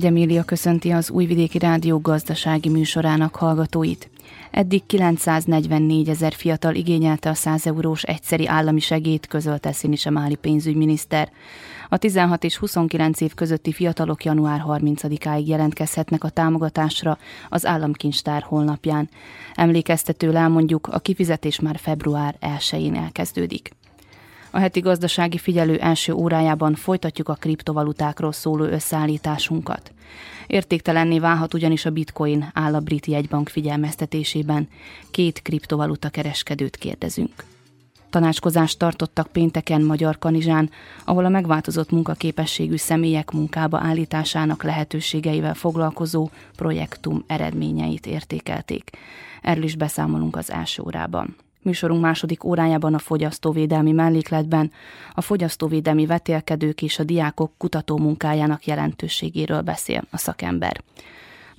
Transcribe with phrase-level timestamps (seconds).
[0.00, 4.10] Nagy Emília köszönti az Újvidéki Rádió gazdasági műsorának hallgatóit.
[4.50, 11.32] Eddig 944 ezer fiatal igényelte a 100 eurós egyszeri állami segélyt, közölte Színise Máli pénzügyminiszter.
[11.88, 19.08] A 16 és 29 év közötti fiatalok január 30-áig jelentkezhetnek a támogatásra az államkincstár honlapján.
[19.54, 23.70] Emlékeztető elmondjuk, a kifizetés már február 1-én elkezdődik.
[24.50, 29.92] A heti gazdasági figyelő első órájában folytatjuk a kriptovalutákról szóló összeállításunkat.
[30.46, 34.68] Értéktelenné válhat ugyanis a bitcoin, áll a brit jegybank figyelmeztetésében.
[35.10, 37.44] Két kriptovaluta kereskedőt kérdezünk.
[38.10, 40.70] Tanácskozást tartottak pénteken Magyar Kanizsán,
[41.04, 48.90] ahol a megváltozott munkaképességű személyek munkába állításának lehetőségeivel foglalkozó projektum eredményeit értékelték.
[49.42, 51.36] Erről is beszámolunk az első órában.
[51.62, 54.72] Műsorunk második órájában a fogyasztóvédelmi mellékletben
[55.14, 60.82] a fogyasztóvédelmi vetélkedők és a diákok kutató munkájának jelentőségéről beszél a szakember.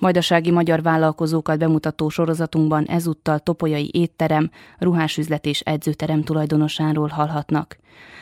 [0.02, 7.76] Majdasági magyar vállalkozókat bemutató sorozatunkban ezúttal Topolyai étterem, ruhásüzlet és edzőterem tulajdonosáról hallhatnak.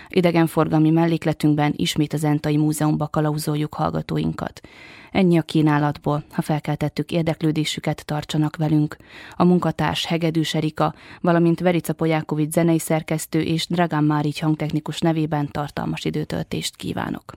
[0.08, 4.61] Idegenforgalmi mellékletünkben ismét az Entai Múzeumba kalauzoljuk hallgatóinkat.
[5.11, 8.97] Ennyi a kínálatból, ha felkeltettük érdeklődésüket, tartsanak velünk.
[9.36, 16.05] A munkatárs Hegedűs Erika, valamint Verica Polyákovics zenei szerkesztő és Dragán Márics hangtechnikus nevében tartalmas
[16.05, 17.33] időtöltést kívánok.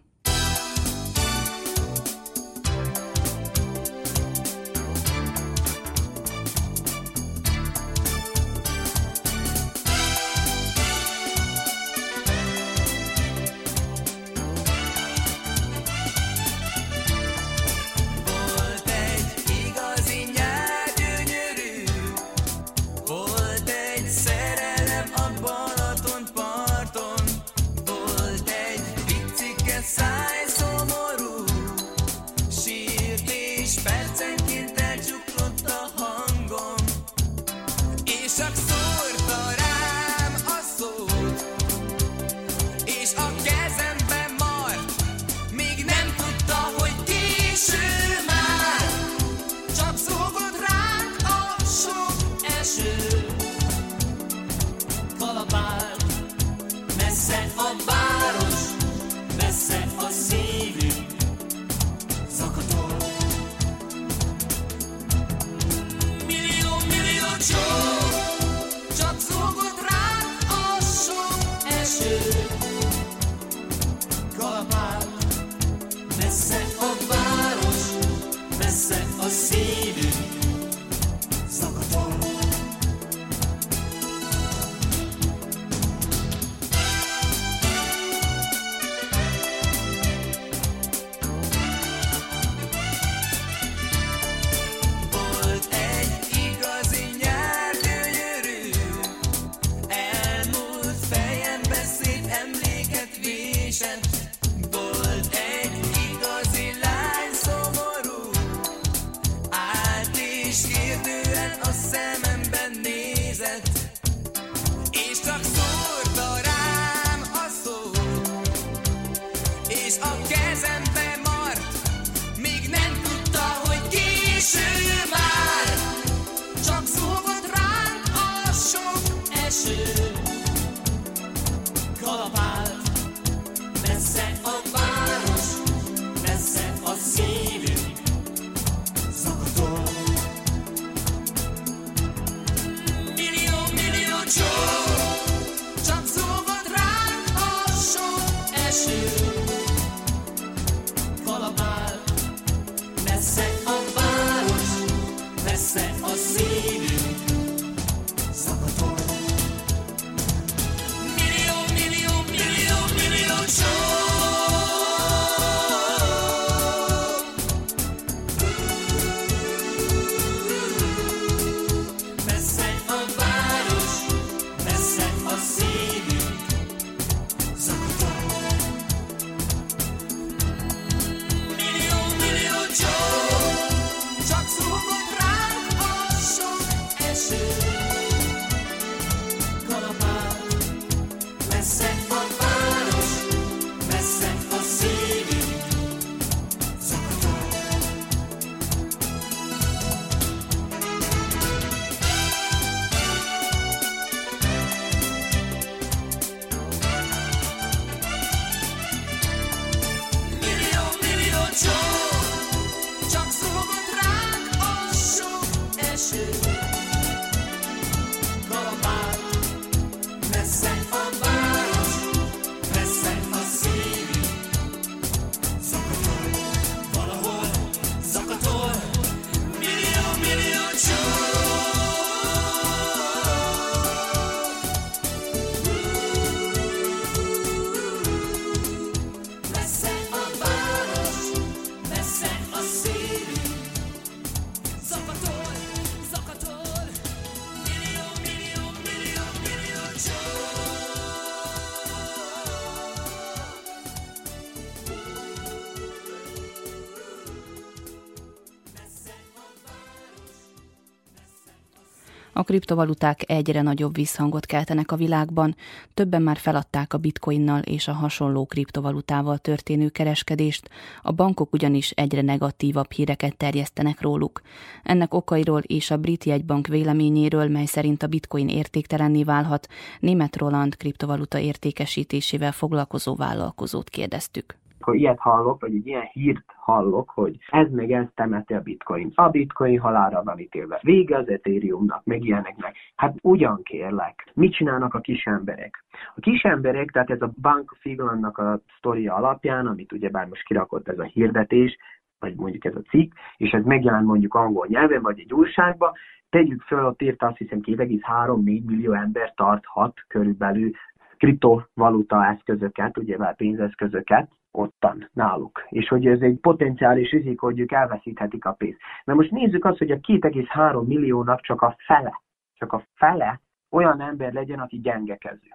[262.53, 265.55] Kriptovaluták egyre nagyobb visszhangot keltenek a világban,
[265.93, 270.69] többen már feladták a bitcoinnal és a hasonló kriptovalutával történő kereskedést,
[271.01, 274.41] a bankok ugyanis egyre negatívabb híreket terjesztenek róluk.
[274.83, 279.67] Ennek okairól és a brit jegybank véleményéről, mely szerint a bitcoin értéktelenné válhat,
[279.99, 287.09] német Roland kriptovaluta értékesítésével foglalkozó vállalkozót kérdeztük ha ilyet hallok, vagy egy ilyen hírt hallok,
[287.09, 289.11] hogy ez meg ez temeti a bitcoin.
[289.15, 290.79] A bitcoin halára van ítélve.
[290.81, 292.75] Vége az Ethereumnak, meg ilyeneknek.
[292.95, 294.31] Hát ugyan kérlek.
[294.33, 295.83] Mit csinálnak a kis emberek?
[296.15, 300.87] A kis emberek, tehát ez a Bank Figlannak a sztoria alapján, amit ugyebár most kirakott
[300.87, 301.77] ez a hirdetés,
[302.19, 305.93] vagy mondjuk ez a cikk, és ez megjelent mondjuk angol nyelven, vagy egy újságba,
[306.29, 310.71] tegyük föl, ott írta azt hiszem 2,3-4 millió ember tarthat körülbelül
[311.17, 318.45] kriptovaluta eszközöket, ugye pénzeszközöket, ottan náluk, és hogy ez egy potenciális rizikó, hogy ők elveszíthetik
[318.45, 318.79] a pénzt.
[319.03, 322.21] Na most nézzük azt, hogy a 2,3 milliónak csak a fele,
[322.53, 325.49] csak a fele olyan ember legyen, aki gyengekező.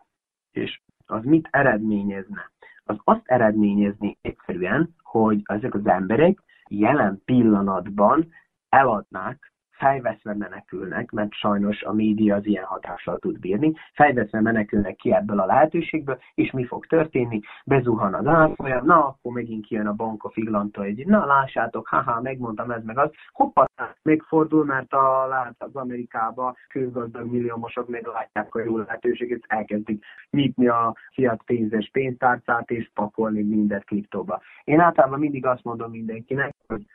[0.51, 2.51] És az mit eredményezne?
[2.85, 8.29] Az azt eredményezni egyszerűen, hogy ezek az emberek jelen pillanatban
[8.69, 15.13] eladnák fejveszve menekülnek, mert sajnos a média az ilyen hatással tud bírni, fejveszve menekülnek ki
[15.13, 17.41] ebből a lehetőségből, és mi fog történni?
[17.65, 22.71] Bezuhan az árfolyam, na, akkor megint kijön a banka figlanta egy, na, lássátok, haha, megmondtam
[22.71, 23.69] ez meg az, hoppá,
[24.03, 30.95] megfordul, mert a, lát az Amerikába külgazdag milliómosok meglátják a jó lehetőséget, elkezdik nyitni a
[31.13, 34.41] fiat pénzes pénztárcát, és pakolni mindent kriptóba.
[34.65, 36.87] Én általában mindig azt mondom mindenkinek, hogy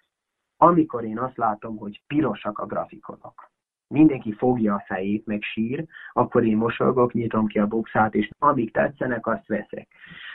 [0.64, 3.52] amikor én azt látom, hogy pirosak a grafikonok,
[3.88, 8.72] mindenki fogja a fejét, meg sír, akkor én mosolgok, nyitom ki a boxát, és amíg
[8.72, 9.88] tetszenek, azt veszek.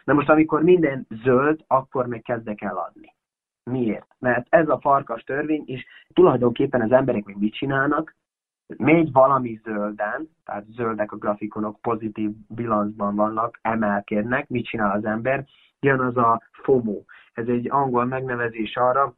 [0.05, 3.15] Na most, amikor minden zöld, akkor meg kezdek el adni.
[3.65, 4.07] Miért?
[4.19, 8.17] Mert ez a farkas törvény, és tulajdonképpen az emberek még mit csinálnak?
[8.77, 15.45] Megy valami zölden, tehát zöldek a grafikonok, pozitív bilanszban vannak, emelkednek, mit csinál az ember?
[15.81, 17.03] Jön az a FOMO.
[17.33, 19.15] Ez egy angol megnevezés arra,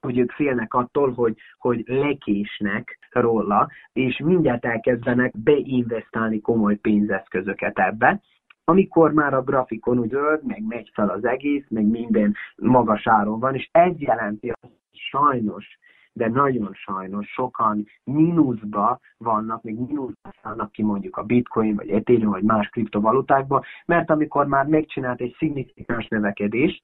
[0.00, 8.20] hogy ők félnek attól, hogy, hogy lekésnek róla, és mindjárt elkezdenek beinvestálni komoly pénzeszközöket ebbe,
[8.68, 13.40] amikor már a grafikon úgy zöld, meg megy fel az egész, meg minden magas áron
[13.40, 15.78] van, és ez jelenti azt, sajnos,
[16.12, 22.30] de nagyon sajnos sokan mínuszba vannak, még mínuszba szállnak ki mondjuk a bitcoin, vagy ethereum,
[22.30, 26.82] vagy más kriptovalutákba, mert amikor már megcsinált egy szignifikáns növekedést,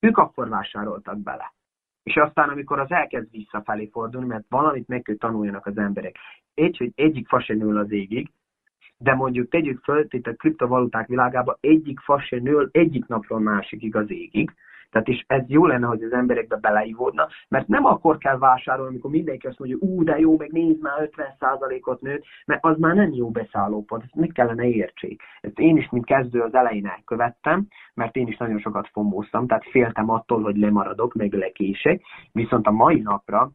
[0.00, 1.52] ők akkor vásároltak bele.
[2.02, 6.16] És aztán, amikor az elkezd visszafelé fordulni, mert valamit meg kell tanuljanak az emberek.
[6.54, 8.30] Egy, hogy egyik fa se nől az égig,
[8.98, 13.96] de mondjuk tegyük föl, itt a kriptovaluták világában egyik fa se nől egyik napról másikig
[13.96, 14.52] az égig,
[14.90, 19.10] tehát is ez jó lenne, hogy az emberekbe beleivódna, mert nem akkor kell vásárolni, amikor
[19.10, 23.12] mindenki azt mondja, ú, de jó, meg nézd már 50%-ot nőtt, mert az már nem
[23.12, 25.22] jó beszállópont, ezt mit kellene értsék.
[25.40, 29.70] Ezt én is, mint kezdő az elején elkövettem, mert én is nagyon sokat fomóztam, tehát
[29.70, 32.02] féltem attól, hogy lemaradok, meg lekések,
[32.32, 33.52] viszont a mai napra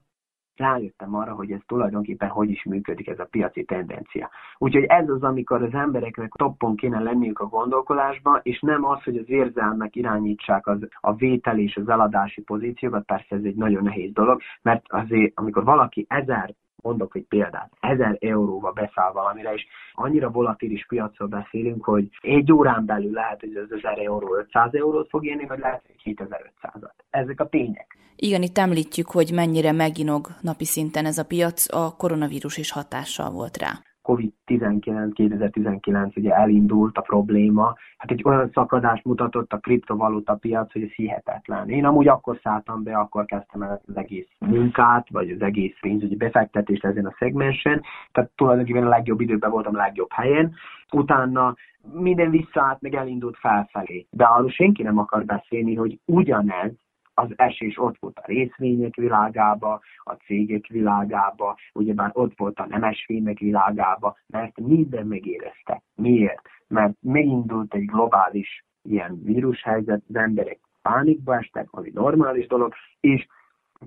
[0.56, 4.30] rájöttem arra, hogy ez tulajdonképpen hogy is működik ez a piaci tendencia.
[4.58, 9.18] Úgyhogy ez az, amikor az embereknek toppon kéne lenniük a gondolkodásba, és nem az, hogy
[9.18, 14.14] az érzelmek irányítsák az, a vétel és az eladási pozíciókat, persze ez egy nagyon nehéz
[14.14, 20.30] dolog, mert azért, amikor valaki ezer mondok egy példát, 1000 euróba beszáll valamire, és annyira
[20.30, 25.26] volatilis piacról beszélünk, hogy egy órán belül lehet, hogy az 1000 euró 500 eurót fog
[25.26, 26.94] érni, vagy lehet, hogy 2500-at.
[27.10, 27.98] Ezek a tények.
[28.16, 33.32] Igen, itt említjük, hogy mennyire meginog napi szinten ez a piac, a koronavírus is hatással
[33.32, 33.72] volt rá.
[34.04, 40.82] COVID-19, 2019 ugye elindult a probléma, hát egy olyan szakadást mutatott a kriptovaluta piac, hogy
[40.82, 41.70] ez hihetetlen.
[41.70, 46.16] Én amúgy akkor szálltam be, akkor kezdtem el az egész munkát, vagy az egész pénzügyi
[46.16, 47.82] befektetést ezen a szegmensen,
[48.12, 50.54] tehát tulajdonképpen a legjobb időben voltam a legjobb helyen.
[50.92, 51.56] Utána
[51.92, 54.08] minden visszaállt, meg elindult felfelé.
[54.10, 56.72] De arról senki nem akar beszélni, hogy ugyanez
[57.14, 63.04] az esés ott volt a részvények világába, a cégek világába, ugyebár ott volt a nemes
[63.06, 65.82] fények világába, mert minden megérezte.
[65.96, 66.42] Miért?
[66.68, 73.28] Mert megindult egy globális ilyen vírushelyzet, az emberek pánikba estek, ami normális dolog, és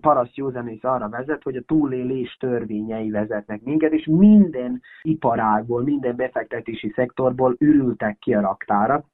[0.00, 6.92] paraszt józanész arra vezet, hogy a túlélés törvényei vezetnek minket, és minden iparágból, minden befektetési
[6.94, 9.04] szektorból ürültek ki a raktára,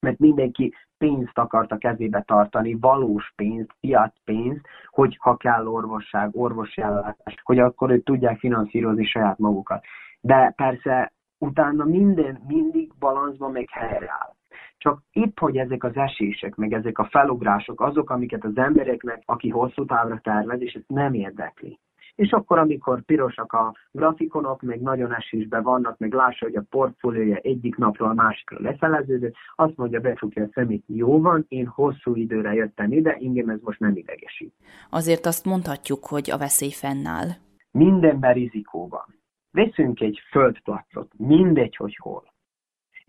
[0.00, 3.74] mert mindenki pénzt akart a kezébe tartani, valós pénzt,
[4.24, 9.84] pénzt, hogy ha kell orvosság, orvosi ellátás, hogy akkor ők tudják finanszírozni saját magukat.
[10.20, 14.34] De persze utána minden mindig balanszban meg helyreáll.
[14.76, 19.48] Csak itt, hogy ezek az esések, meg ezek a felugrások azok, amiket az embereknek, aki
[19.48, 21.78] hosszú távra tervez, és ezt nem érdekli
[22.20, 27.36] és akkor, amikor pirosak a grafikonok, meg nagyon esésben vannak, meg lássa, hogy a portfóliója
[27.36, 32.52] egyik napról a másikra leszeleződött, azt mondja, befogja a szemét, jó van, én hosszú időre
[32.52, 34.54] jöttem ide, engem ez most nem idegesít.
[34.90, 37.28] Azért azt mondhatjuk, hogy a veszély fennáll.
[37.70, 39.14] Mindenben rizikó van.
[39.50, 42.22] Veszünk egy földplacot, mindegy, hogy hol.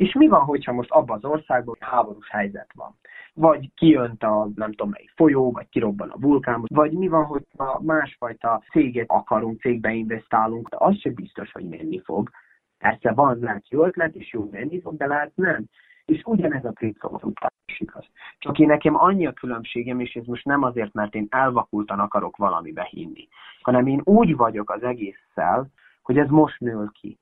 [0.02, 2.96] És mi van, hogyha most abban az országban háborús helyzet van?
[3.34, 7.82] Vagy kijönt a nem tudom melyik folyó, vagy kirobban a vulkán, vagy mi van, hogyha
[7.84, 12.30] másfajta céget akarunk, cégbe investálunk, de az sem biztos, hogy menni fog.
[12.78, 15.66] Persze van, lehet jó ötlet, és jó menni fog, de lehet nem.
[16.06, 18.06] És ugyanez a kriptovaluta is igaz.
[18.38, 22.38] Csak én nekem annyi a különbségem, és ez most nem azért, mert én elvakultan akarok
[22.38, 23.28] valamibe hinni,
[23.62, 25.68] hanem én úgy vagyok az egésszel,
[26.02, 27.20] hogy ez most nő ki.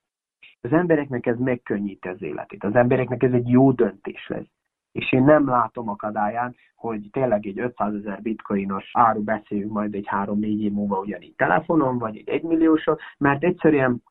[0.62, 2.64] Az embereknek ez megkönnyíti az életét.
[2.64, 4.52] Az embereknek ez egy jó döntés lesz.
[4.92, 10.08] És én nem látom akadályán, hogy tényleg egy 500 ezer bitcoinos áru beszéljünk majd egy
[10.12, 14.04] 3-4 év múlva ugyanígy telefonon, vagy egy 1 milliósor, mert egyszerűen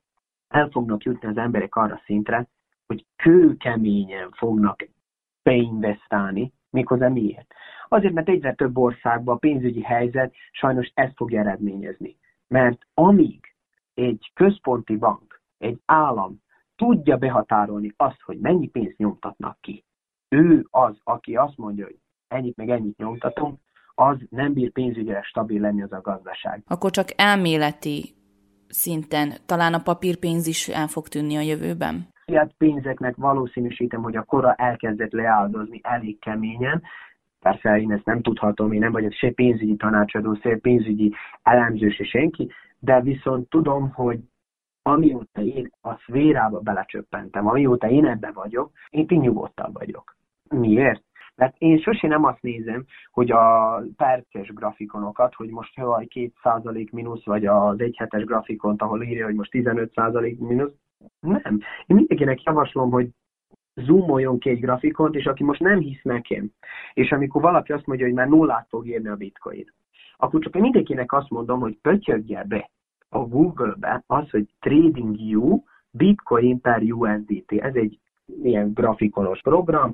[0.49, 2.49] el fognak jutni az emberek arra szintre,
[2.87, 4.89] hogy kőkeményen fognak
[5.43, 7.55] beinvestálni, méghozzá miért?
[7.89, 12.17] Azért, mert egyre több országban a pénzügyi helyzet sajnos ezt fogja eredményezni.
[12.49, 13.55] Mert amíg
[13.95, 15.28] egy központi bank,
[15.59, 16.43] egy állam
[16.77, 19.85] tudja behatárolni azt, hogy mennyi pénzt nyomtatnak ki.
[20.29, 21.99] Ő az, aki azt mondja, hogy
[22.29, 23.59] ennyit meg ennyit nyomtatunk,
[23.95, 26.63] az nem bír pénzügyre stabil lenni az a gazdaság.
[26.67, 28.15] Akkor csak elméleti
[28.69, 32.09] szinten talán a papírpénz is el fog tűnni a jövőben?
[32.25, 36.83] Fiat pénzeknek valószínűsítem, hogy a kora elkezdett leáldozni elég keményen,
[37.41, 41.13] Persze én ezt nem tudhatom, én nem vagyok se pénzügyi tanácsadó, se pénzügyi
[41.43, 44.19] elemző, se senki, de viszont tudom, hogy
[44.89, 50.17] amióta én a szférába belecsöppentem, amióta én ebbe vagyok, én így nyugodtabb vagyok.
[50.49, 51.03] Miért?
[51.35, 57.25] Mert én sosem nem azt nézem, hogy a perces grafikonokat, hogy most jaj, 2% mínusz,
[57.25, 60.75] vagy az egyhetes grafikont, ahol írja, hogy most 15% mínusz.
[61.21, 61.61] Nem.
[61.87, 63.09] Én mindenkinek javaslom, hogy
[63.75, 66.51] zoomoljon ki egy grafikont, és aki most nem hisz nekem,
[66.93, 69.73] és amikor valaki azt mondja, hogy már nullát fog érni a bitcoin,
[70.17, 72.71] akkor csak én mindenkinek azt mondom, hogy pötyögje be
[73.09, 77.53] a Google-be az, hogy TradingView Bitcoin per USDT.
[77.53, 77.99] Ez egy
[78.43, 79.93] ilyen grafikonos program,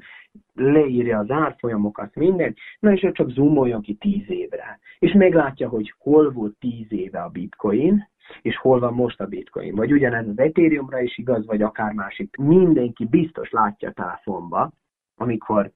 [0.55, 4.79] leírja az árfolyamokat, mindent, na és csak zoomoljon ki tíz évre.
[4.99, 8.09] És meglátja, hogy hol volt tíz éve a bitcoin,
[8.43, 9.75] és hol van most a bitcoin.
[9.75, 12.37] Vagy ugyanez az Ethereumra is igaz, vagy akár másik.
[12.37, 14.73] Mindenki biztos látja a telefonba,
[15.17, 15.71] amikor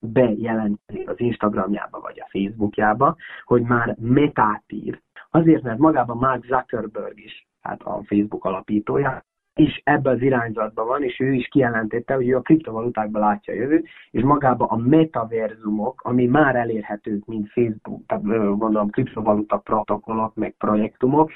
[0.00, 5.00] bejelentkezik az Instagramjába vagy a Facebookjába, hogy már metát ír.
[5.30, 9.22] Azért, mert magában Mark Zuckerberg is, hát a Facebook alapítója,
[9.58, 13.56] is ebbe az irányzatban van, és ő is kijelentette, hogy ő a kriptovalutákban látja a
[13.56, 20.54] jövőt, és magába a metaverzumok, ami már elérhetők, mint Facebook, tehát gondolom kriptovaluta protokollok, meg
[20.58, 21.30] projektumok,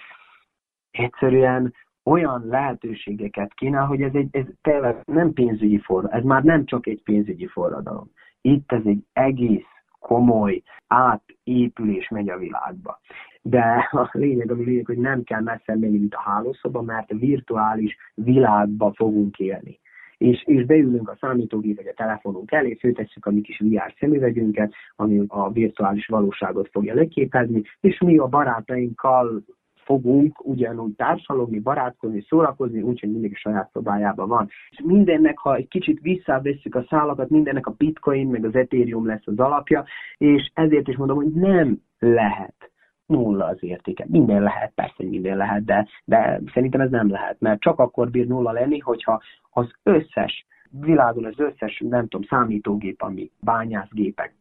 [0.90, 6.64] egyszerűen olyan lehetőségeket kínál, hogy ez, egy, ez tényleg nem pénzügyi forradalom, ez már nem
[6.64, 8.10] csak egy pénzügyi forradalom.
[8.40, 9.66] Itt ez egy egész
[9.98, 13.00] komoly átépülés megy a világba.
[13.42, 17.16] De a lényeg, ami lényeg, hogy nem kell messze menni, mint a hálószoba, mert a
[17.16, 19.80] virtuális világba fogunk élni.
[20.18, 24.72] És, és beülünk a számítógép vagy a telefonunk elé, főtesszük a mi kis VR szemüvegünket,
[24.96, 29.44] ami a virtuális valóságot fogja leképezni, és mi a barátainkkal
[29.84, 34.48] fogunk ugyanúgy társalogni, barátkozni, szórakozni, úgyhogy mindig saját szobájában van.
[34.70, 39.26] És mindennek, ha egy kicsit visszavesszük a szálakat, mindennek a bitcoin meg az ethereum lesz
[39.26, 39.84] az alapja,
[40.16, 42.71] és ezért is mondom, hogy nem lehet
[43.06, 44.04] nulla az értéke.
[44.08, 48.26] Minden lehet, persze, minden lehet, de, de szerintem ez nem lehet, mert csak akkor bír
[48.26, 50.46] nulla lenni, hogyha az összes
[50.80, 54.34] világon az összes, nem tudom, számítógép, ami bányászgépek,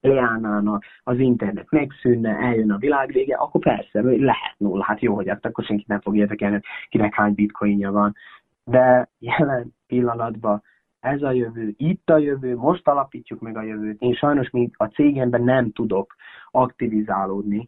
[0.00, 5.28] leállnának, az internet megszűnne, eljön a világ vége, akkor persze, lehet nulla, hát jó, hogy
[5.28, 8.14] ezt akkor senki nem fog érdekelni, kinek hány bitcoinja van.
[8.64, 10.62] De jelen pillanatban
[11.00, 14.00] ez a jövő, itt a jövő, most alapítjuk meg a jövőt.
[14.00, 16.14] Én sajnos még a cégemben nem tudok
[16.50, 17.66] aktivizálódni,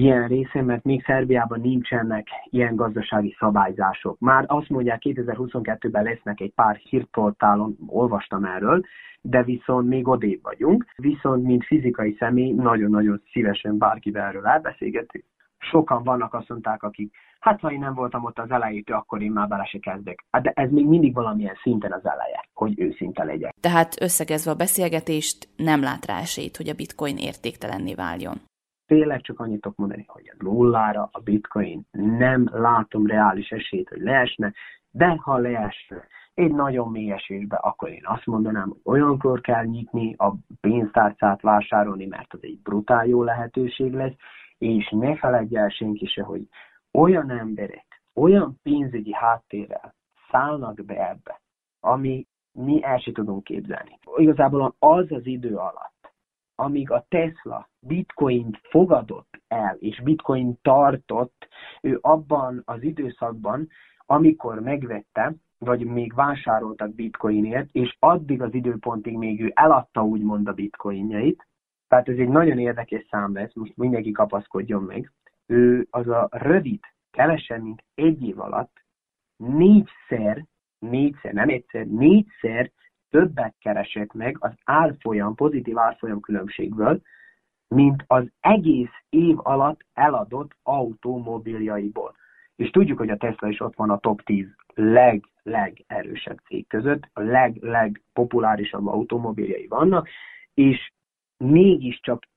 [0.00, 4.18] ilyen részén, mert még Szerbiában nincsenek ilyen gazdasági szabályzások.
[4.18, 8.82] Már azt mondják, 2022-ben lesznek egy pár hírportálon, olvastam erről,
[9.20, 10.84] de viszont még odébb vagyunk.
[10.96, 15.24] Viszont, mint fizikai személy, nagyon-nagyon szívesen bárkivel erről elbeszélgetik.
[15.58, 19.32] Sokan vannak, azt mondták, akik, hát ha én nem voltam ott az elejétől, akkor én
[19.32, 20.24] már bele se kezdek.
[20.30, 23.54] Hát de ez még mindig valamilyen szinten az eleje, hogy őszinte legyek.
[23.60, 28.48] Tehát összegezve a beszélgetést, nem lát rá esélyt, hogy a bitcoin értéktelenné váljon
[28.90, 34.00] tényleg csak annyit tudok mondani, hogy a nullára a bitcoin nem látom reális esélyt, hogy
[34.00, 34.52] leesne,
[34.90, 40.14] de ha leesne egy nagyon mély esésbe, akkor én azt mondanám, hogy olyankor kell nyitni,
[40.18, 44.14] a pénztárcát vásárolni, mert az egy brutál jó lehetőség lesz,
[44.58, 46.48] és ne feledje el senki se, hogy
[46.92, 49.94] olyan emberek, olyan pénzügyi háttérrel
[50.30, 51.40] szállnak be ebbe,
[51.80, 53.98] ami mi el sem tudunk képzelni.
[54.16, 55.89] Igazából az az idő alatt,
[56.60, 61.48] amíg a Tesla bitcoin fogadott el, és bitcoin tartott,
[61.82, 63.68] ő abban az időszakban,
[64.06, 70.52] amikor megvette, vagy még vásároltak bitcoinért, és addig az időpontig még ő eladta úgymond a
[70.52, 71.46] bitcoinjait,
[71.88, 75.12] tehát ez egy nagyon érdekes szám lesz, most mindenki kapaszkodjon meg.
[75.46, 78.84] Ő az a rövid, kevesebb, mint egy év alatt
[79.36, 80.44] négyszer,
[80.78, 82.70] négyszer, nem egyszer, négyszer
[83.10, 87.00] többet keresett meg az árfolyam, pozitív árfolyam különbségből,
[87.68, 92.14] mint az egész év alatt eladott automobiljaiból.
[92.56, 97.20] És tudjuk, hogy a Tesla is ott van a top 10 leg-legerősebb cég között, a
[97.20, 100.08] leg-legpopulárisabb automobiljai vannak,
[100.54, 100.92] és
[101.36, 102.28] mégiscsak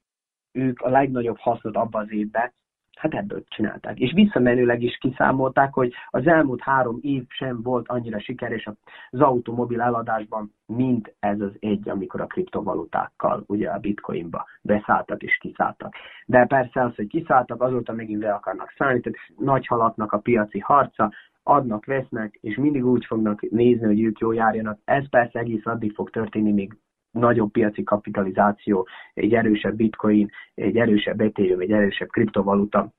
[0.52, 2.54] ők a legnagyobb hasznot abban az évben
[2.96, 4.00] Hát ebből csinálták.
[4.00, 8.70] És visszamenőleg is kiszámolták, hogy az elmúlt három év sem volt annyira sikeres
[9.10, 15.38] az automobil eladásban, mint ez az egy, amikor a kriptovalutákkal, ugye a bitcoinba beszálltak és
[15.38, 15.96] kiszálltak.
[16.26, 20.60] De persze az, hogy kiszálltak, azóta megint le akarnak szállni, tehát nagy halatnak a piaci
[20.60, 21.12] harca,
[21.44, 24.80] adnak, vesznek, és mindig úgy fognak nézni, hogy ők jól járjanak.
[24.86, 26.78] Ez persze egész addig fog történni, még
[27.14, 32.94] nagyobb piaci kapitalizáció, egy erősebb bitcoin, egy erősebb Ethereum, egy erősebb kriptovaluta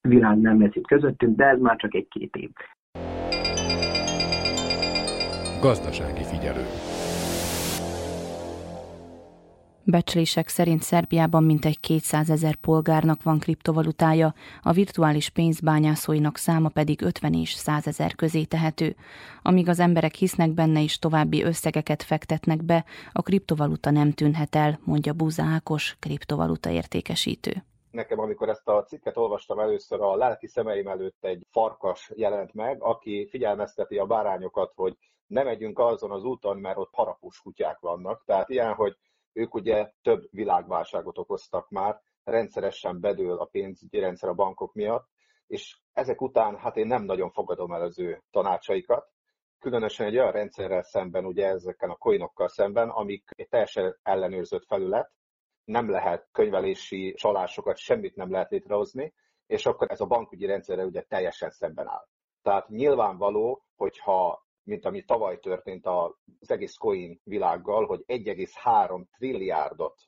[0.00, 2.50] világ nem lesz itt közöttünk, de ez már csak egy-két év.
[5.60, 6.64] Gazdasági figyelő.
[9.88, 17.32] Becslések szerint Szerbiában mintegy 200 ezer polgárnak van kriptovalutája, a virtuális pénzbányászóinak száma pedig 50
[17.32, 18.96] és 100 ezer közé tehető.
[19.42, 24.80] Amíg az emberek hisznek benne és további összegeket fektetnek be, a kriptovaluta nem tűnhet el,
[24.84, 30.88] mondja Búza Ákos, kriptovaluta értékesítő nekem, amikor ezt a cikket olvastam először, a lelki szemeim
[30.88, 34.96] előtt egy farkas jelent meg, aki figyelmezteti a bárányokat, hogy
[35.26, 38.22] ne megyünk azon az úton, mert ott harapós kutyák vannak.
[38.24, 38.96] Tehát ilyen, hogy
[39.36, 45.08] ők ugye több világválságot okoztak már, rendszeresen bedől a pénzügyi rendszer a bankok miatt,
[45.46, 49.08] és ezek után hát én nem nagyon fogadom el az ő tanácsaikat,
[49.58, 55.12] különösen egy olyan rendszerrel szemben, ugye ezeken a coinokkal szemben, amik egy teljesen ellenőrzött felület,
[55.64, 59.14] nem lehet könyvelési csalásokat, semmit nem lehet létrehozni,
[59.46, 62.06] és akkor ez a bankügyi rendszerre ugye teljesen szemben áll.
[62.42, 70.02] Tehát nyilvánvaló, hogyha mint ami tavaly történt az egész coin világgal, hogy 1,3 trilliárdot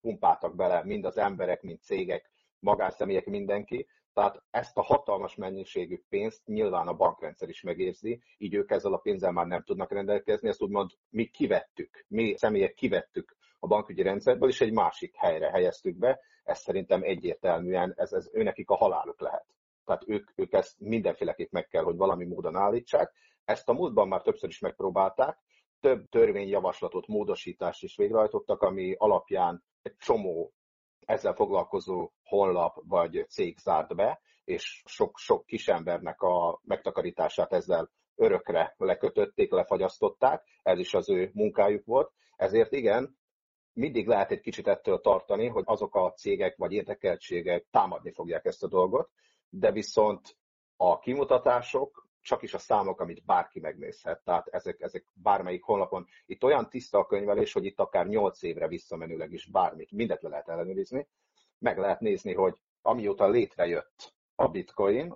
[0.00, 3.86] pumpáltak bele mind az emberek, mind cégek, magánszemélyek, mindenki.
[4.12, 8.98] Tehát ezt a hatalmas mennyiségű pénzt nyilván a bankrendszer is megérzi, így ők ezzel a
[8.98, 14.48] pénzzel már nem tudnak rendelkezni, ezt úgymond mi kivettük, mi személyek kivettük a bankügyi rendszerből,
[14.48, 16.20] és egy másik helyre helyeztük be.
[16.44, 19.46] Ez szerintem egyértelműen, ez, ez őnekik a haláluk lehet.
[19.84, 23.12] Tehát ők, ők ezt mindenféleképp meg kell, hogy valami módon állítsák.
[23.46, 25.38] Ezt a múltban már többször is megpróbálták,
[25.80, 30.52] több törvényjavaslatot, módosítást is végrehajtottak, ami alapján egy csomó
[31.00, 39.50] ezzel foglalkozó honlap vagy cég zárt be, és sok-sok kisembernek a megtakarítását ezzel örökre lekötötték,
[39.50, 42.12] lefagyasztották, ez is az ő munkájuk volt.
[42.36, 43.18] Ezért igen,
[43.72, 48.62] mindig lehet egy kicsit ettől tartani, hogy azok a cégek vagy érdekeltségek támadni fogják ezt
[48.62, 49.10] a dolgot,
[49.48, 50.36] de viszont
[50.76, 54.24] a kimutatások csak is a számok, amit bárki megnézhet.
[54.24, 56.06] Tehát ezek, ezek bármelyik honlapon.
[56.26, 60.28] Itt olyan tiszta a könyvelés, hogy itt akár 8 évre visszamenőleg is bármit, mindent le
[60.28, 61.08] lehet ellenőrizni.
[61.58, 65.14] Meg lehet nézni, hogy amióta létrejött a bitcoin,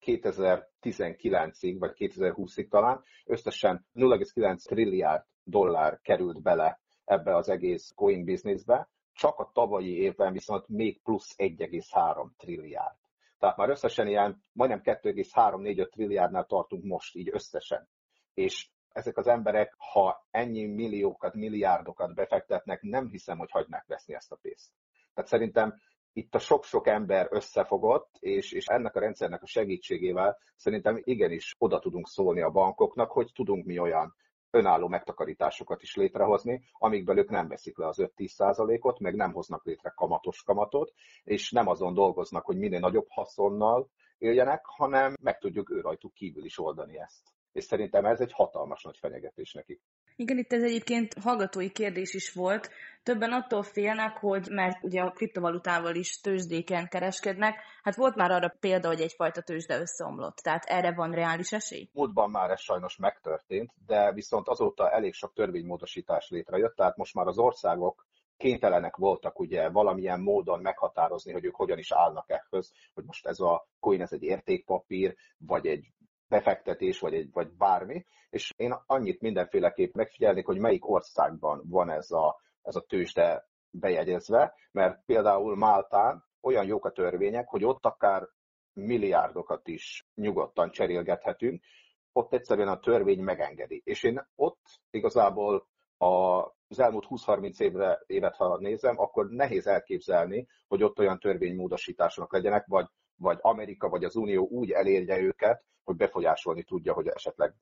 [0.00, 8.88] 2019-ig, vagy 2020-ig talán, összesen 0,9 trilliárd dollár került bele ebbe az egész coin businessbe,
[9.12, 13.05] csak a tavalyi évben viszont még plusz 1,3 trilliárd.
[13.38, 17.88] Tehát már összesen ilyen majdnem 2,3-4-5 trilliárdnál tartunk most így összesen.
[18.34, 24.32] És ezek az emberek, ha ennyi milliókat, milliárdokat befektetnek, nem hiszem, hogy hagynák veszni ezt
[24.32, 24.70] a pénzt.
[25.14, 25.80] Tehát szerintem
[26.12, 31.78] itt a sok-sok ember összefogott, és, és ennek a rendszernek a segítségével szerintem igenis oda
[31.78, 34.14] tudunk szólni a bankoknak, hogy tudunk mi olyan
[34.56, 39.64] önálló megtakarításokat is létrehozni, amikből ők nem veszik le az 5-10 százalékot, meg nem hoznak
[39.64, 40.92] létre kamatos kamatot,
[41.24, 46.44] és nem azon dolgoznak, hogy minél nagyobb haszonnal éljenek, hanem meg tudjuk ő rajtuk kívül
[46.44, 47.34] is oldani ezt.
[47.52, 49.82] És szerintem ez egy hatalmas nagy fenyegetés nekik.
[50.18, 52.70] Igen, itt ez egyébként hallgatói kérdés is volt.
[53.02, 58.54] Többen attól félnek, hogy mert ugye a kriptovalutával is tőzsdéken kereskednek, hát volt már arra
[58.60, 60.36] példa, hogy egyfajta tőzsde összeomlott.
[60.36, 61.88] Tehát erre van reális esély?
[61.92, 67.26] Múltban már ez sajnos megtörtént, de viszont azóta elég sok törvénymódosítás létrejött, tehát most már
[67.26, 73.04] az országok kénytelenek voltak ugye valamilyen módon meghatározni, hogy ők hogyan is állnak ehhez, hogy
[73.04, 75.86] most ez a coin ez egy értékpapír, vagy egy
[76.28, 82.10] befektetés, vagy, egy, vagy bármi, és én annyit mindenféleképp megfigyelnék, hogy melyik országban van ez
[82.10, 88.28] a, ez a tőzsde bejegyezve, mert például Máltán olyan jók a törvények, hogy ott akár
[88.72, 91.62] milliárdokat is nyugodtan cserélgethetünk,
[92.12, 93.80] ott egyszerűen a törvény megengedi.
[93.84, 94.60] És én ott
[94.90, 95.66] igazából
[95.98, 102.66] az elmúlt 20-30 évre, évet, ha nézem, akkor nehéz elképzelni, hogy ott olyan törvénymódosítások legyenek,
[102.66, 107.54] vagy, vagy Amerika, vagy az Unió úgy elérje őket, hogy befolyásolni tudja, hogy esetleg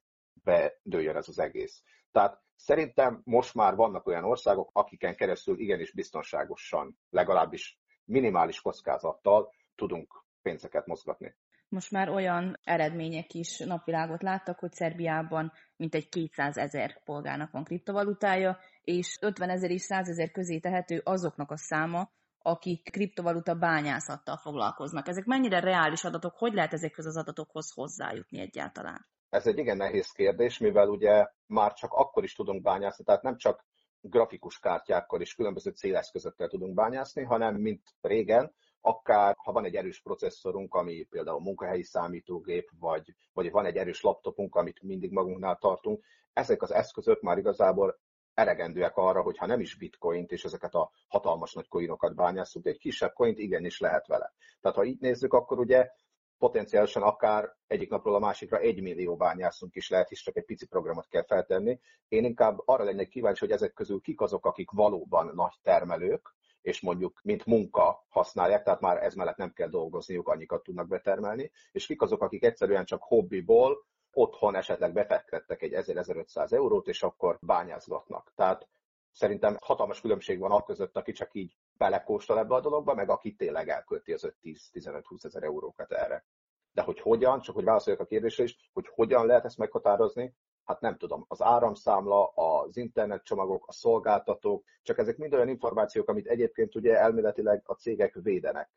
[0.42, 1.82] bedőljön ez az egész.
[2.12, 10.24] Tehát szerintem most már vannak olyan országok, akiken keresztül igenis biztonságosan, legalábbis minimális kockázattal tudunk
[10.42, 11.34] pénzeket mozgatni.
[11.68, 18.58] Most már olyan eredmények is napvilágot láttak, hogy Szerbiában mintegy 200 ezer polgárnak van kriptovalutája,
[18.82, 22.10] és 50 ezer és 100 ezer közé tehető azoknak a száma,
[22.46, 25.09] akik kriptovaluta bányászattal foglalkoznak.
[25.09, 29.07] Ezek mennyire reális adatok, hogy lehet ezekhez az adatokhoz hozzájutni egyáltalán?
[29.28, 33.37] Ez egy igen nehéz kérdés, mivel ugye már csak akkor is tudunk bányászni, tehát nem
[33.37, 33.64] csak
[34.00, 40.00] grafikus kártyákkal és különböző céleszközökkel tudunk bányászni, hanem mint régen, akár ha van egy erős
[40.00, 46.04] processzorunk, ami például munkahelyi számítógép, vagy, vagy van egy erős laptopunk, amit mindig magunknál tartunk,
[46.33, 47.98] ezek az eszközök már igazából
[48.34, 52.70] elegendőek arra, hogy ha nem is bitcoint és ezeket a hatalmas nagy coinokat bányászunk, de
[52.70, 54.32] egy kisebb coint igenis lehet vele.
[54.60, 55.90] Tehát ha így nézzük, akkor ugye
[56.38, 60.66] potenciálisan akár egyik napról a másikra egy millió bányászunk is lehet, és csak egy pici
[60.66, 61.80] programot kell feltenni.
[62.08, 66.80] Én inkább arra lennék kíváncsi, hogy ezek közül kik azok, akik valóban nagy termelők, és
[66.80, 71.86] mondjuk mint munka használják, tehát már ez mellett nem kell dolgozniuk, annyikat tudnak betermelni, és
[71.86, 78.33] kik azok, akik egyszerűen csak hobbiból otthon esetleg befektettek egy 1000-1500 eurót, és akkor bányázgatnak.
[78.35, 78.68] Tehát
[79.12, 83.35] szerintem hatalmas különbség van a között, aki csak így belekóstol ebbe a dologba, meg aki
[83.35, 86.24] tényleg elkölti az 5-10-15-20 ezer eurókat erre.
[86.72, 90.81] De hogy hogyan, csak hogy válaszoljak a kérdésre is, hogy hogyan lehet ezt meghatározni, hát
[90.81, 96.74] nem tudom, az áramszámla, az internetcsomagok, a szolgáltatók, csak ezek mind olyan információk, amit egyébként
[96.74, 98.70] ugye elméletileg a cégek védenek.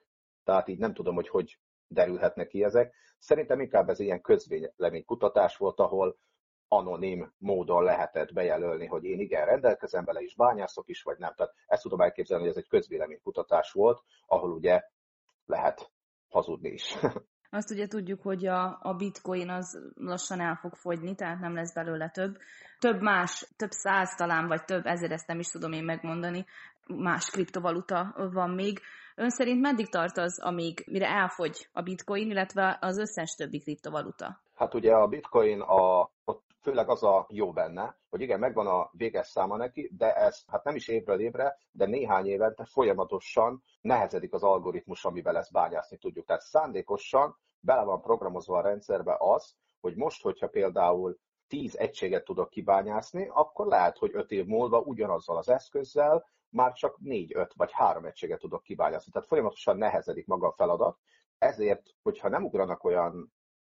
[0.44, 2.94] Tehát így nem tudom, hogy hogy derülhetnek ki ezek.
[3.18, 4.22] Szerintem inkább ez ilyen
[5.06, 6.18] kutatás volt, ahol
[6.68, 11.34] anonim módon lehetett bejelölni, hogy én igen, rendelkezem vele is, bányászok is, vagy nem.
[11.36, 14.82] Tehát ezt tudom elképzelni, hogy ez egy közvéleménykutatás volt, ahol ugye
[15.46, 15.92] lehet
[16.28, 16.96] hazudni is.
[17.50, 21.74] Azt ugye tudjuk, hogy a, a bitcoin az lassan el fog fogyni, tehát nem lesz
[21.74, 22.38] belőle több.
[22.80, 26.46] Több más, több száz talán, vagy több ezer, ezt nem is tudom én megmondani,
[26.88, 28.80] más kriptovaluta van még.
[29.16, 34.40] Ön szerint meddig tart az, amíg mire elfogy a bitcoin, illetve az összes többi kriptovaluta?
[34.56, 38.90] Hát ugye a bitcoin, a, ott főleg az a jó benne, hogy igen, megvan a
[38.92, 44.34] véges száma neki, de ez hát nem is évről évre, de néhány évente folyamatosan nehezedik
[44.34, 46.26] az algoritmus, amivel ezt bányászni tudjuk.
[46.26, 52.50] Tehát szándékosan bele van programozva a rendszerbe az, hogy most, hogyha például 10 egységet tudok
[52.50, 57.72] kibányászni, akkor lehet, hogy 5 év múlva ugyanazzal az eszközzel már csak 4, 5 vagy
[57.72, 59.12] 3 egységet tudok kibányászni.
[59.12, 60.98] Tehát folyamatosan nehezedik maga a feladat.
[61.38, 63.34] Ezért, hogyha nem ugranak olyan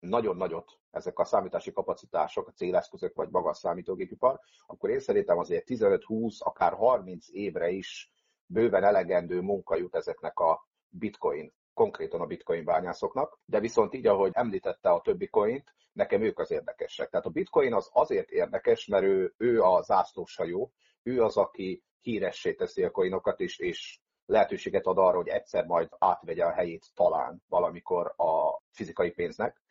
[0.08, 5.38] nagyon nagyot ezek a számítási kapacitások, a céleszközök vagy maga a számítógépipar, akkor én szerintem
[5.38, 8.12] azért 15-20, akár 30 évre is
[8.46, 14.30] bőven elegendő munka jut ezeknek a bitcoin, konkrétan a bitcoin bányászoknak, de viszont így, ahogy
[14.34, 17.10] említette a többi coint, nekem ők az érdekesek.
[17.10, 22.54] Tehát a bitcoin az azért érdekes, mert ő, ő a zászlóshajó, ő az, aki híressé
[22.54, 27.42] teszi a coinokat is, és lehetőséget ad arra, hogy egyszer majd átvegye a helyét talán
[27.48, 29.61] valamikor a fizikai pénznek.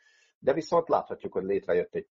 [0.44, 2.08] De viszont láthatjuk, hogy létrejött egy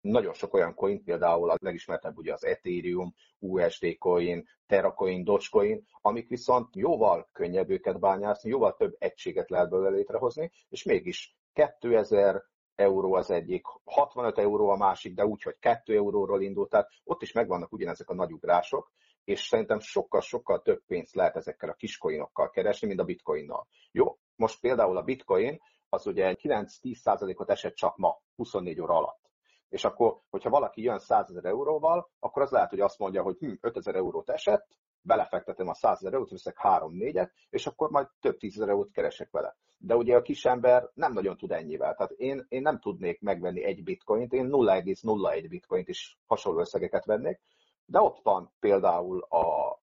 [0.00, 6.28] nagyon sok olyan coin, például a legismertebb ugye az Ethereum, USD coin, Terracoin, Dogecoin, amik
[6.28, 12.42] viszont jóval könnyebb őket bányászni, jóval több egységet lehet belőle létrehozni, és mégis 2000
[12.74, 17.22] euró az egyik, 65 euró a másik, de úgy, hogy 2 euróról indult, tehát ott
[17.22, 18.92] is megvannak ugyanezek a nagy ugrások,
[19.24, 23.66] és szerintem sokkal-sokkal több pénzt lehet ezekkel a kiskoinokkal keresni, mint a bitcoinnal.
[23.90, 25.60] Jó, most például a bitcoin
[25.94, 29.30] az ugye 9-10%-ot esett csak ma, 24 óra alatt.
[29.68, 33.36] És akkor, hogyha valaki jön 100 ezer euróval, akkor az lehet, hogy azt mondja, hogy
[33.38, 34.66] hm, 5000 eurót esett,
[35.00, 39.56] belefektetem a 100 ezer eurót, veszek 3-4-et, és akkor majd több tízezer eurót keresek vele.
[39.78, 41.94] De ugye a kisember nem nagyon tud ennyivel.
[41.94, 47.40] Tehát én, én nem tudnék megvenni egy bitcoint, én 0,01 bitcoint is hasonló összegeket vennék,
[47.84, 49.78] de ott van például a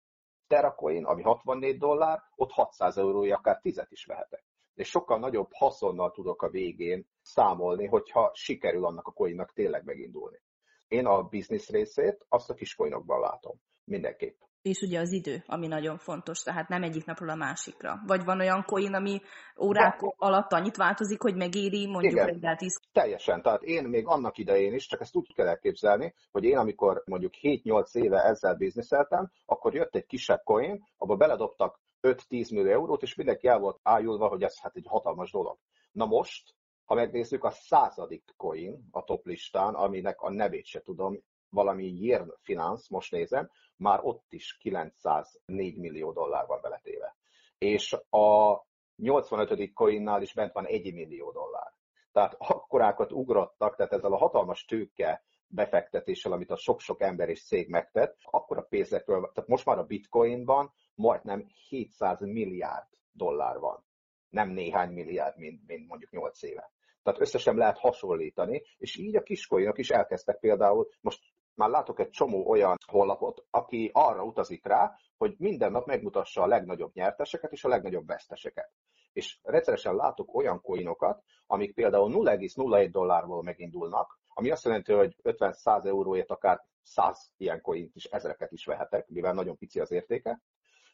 [0.48, 4.51] Terracoin, ami 64 dollár, ott 600 eurója akár 10 is vehetek
[4.82, 10.42] és sokkal nagyobb haszonnal tudok a végén számolni, hogyha sikerül annak a coinnak tényleg megindulni.
[10.88, 13.56] Én a biznisz részét azt a kis coinokban látom.
[13.84, 14.40] Mindenképp.
[14.62, 18.02] És ugye az idő, ami nagyon fontos, tehát nem egyik napról a másikra.
[18.08, 19.22] Vagy van olyan coin, ami
[19.60, 20.14] órák De...
[20.18, 22.80] alatt annyit változik, hogy megéri mondjuk Igen, reggel 10.
[22.92, 23.42] Teljesen.
[23.42, 27.34] Tehát én még annak idején is, csak ezt úgy kell elképzelni, hogy én amikor mondjuk
[27.42, 33.16] 7-8 éve ezzel bizniszeltem, akkor jött egy kisebb coin, abba beledobtak 5-10 millió eurót, és
[33.16, 35.58] mindenki el volt ájulva, hogy ez hát egy hatalmas dolog.
[35.92, 41.20] Na most, ha megnézzük a századik coin a top listán, aminek a nevét se tudom,
[41.50, 47.16] valami Year Finance, most nézem, már ott is 904 millió dollár van beletéve.
[47.58, 48.56] És a
[48.96, 49.74] 85.
[49.74, 51.74] coinnál is bent van 1 millió dollár.
[52.12, 57.70] Tehát akkorákat ugrottak, tehát ezzel a hatalmas tőke befektetéssel, amit a sok-sok ember és cég
[57.70, 63.86] megtett, akkor a pénzekről, tehát most már a bitcoinban majdnem 700 milliárd dollár van.
[64.30, 66.72] Nem néhány milliárd, mint, mint mondjuk 8 éve.
[67.04, 71.20] Tehát összesen lehet hasonlítani, és így a kiskoinok is elkezdtek például, most
[71.54, 76.48] már látok egy csomó olyan honlapot, aki arra utazik rá, hogy minden nap megmutassa a
[76.48, 78.72] legnagyobb nyerteseket és a legnagyobb veszteseket.
[79.14, 85.86] És rendszeresen látok olyan coinokat, amik például 0,01 dollárból megindulnak, ami azt jelenti, hogy 50-100
[85.86, 90.42] euróért akár 100 ilyen coint is, ezreket is vehetek, mivel nagyon pici az értéke,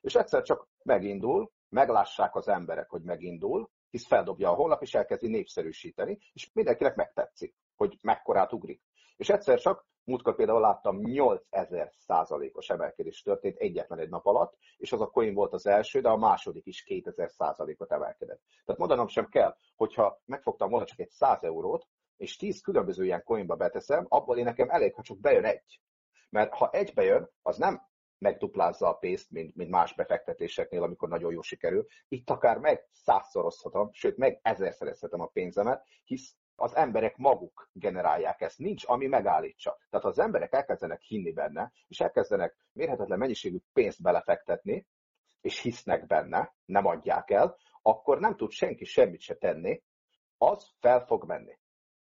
[0.02, 5.28] és egyszer csak megindul, meglássák az emberek, hogy megindul, hisz feldobja a honlap, és elkezdi
[5.28, 8.82] népszerűsíteni, és mindenkinek megtetszik, hogy mekkorát ugrik.
[9.16, 14.92] És egyszer csak, múltkor például láttam 8000 százalékos emelkedés történt egyetlen egy nap alatt, és
[14.92, 18.42] az a coin volt az első, de a második is 2000 százalékot emelkedett.
[18.66, 23.24] Tehát mondanom sem kell, hogyha megfogtam volna csak egy 100 eurót, és 10 különböző ilyen
[23.24, 25.82] coinba beteszem, abból én nekem elég, ha csak bejön egy.
[26.30, 27.82] Mert ha egy bejön, az nem
[28.18, 31.86] megduplázza a pénzt, mint, mint más befektetéseknél, amikor nagyon jó sikerül.
[32.08, 38.58] Itt akár meg százszorozhatom, sőt, meg ezerszerezhetem a pénzemet, hisz az emberek maguk generálják ezt,
[38.58, 39.78] nincs, ami megállítsa.
[39.90, 44.88] Tehát ha az emberek elkezdenek hinni benne, és elkezdenek mérhetetlen mennyiségű pénzt belefektetni,
[45.42, 49.84] és hisznek benne, nem adják el, akkor nem tud senki semmit se tenni,
[50.38, 51.58] az fel fog menni.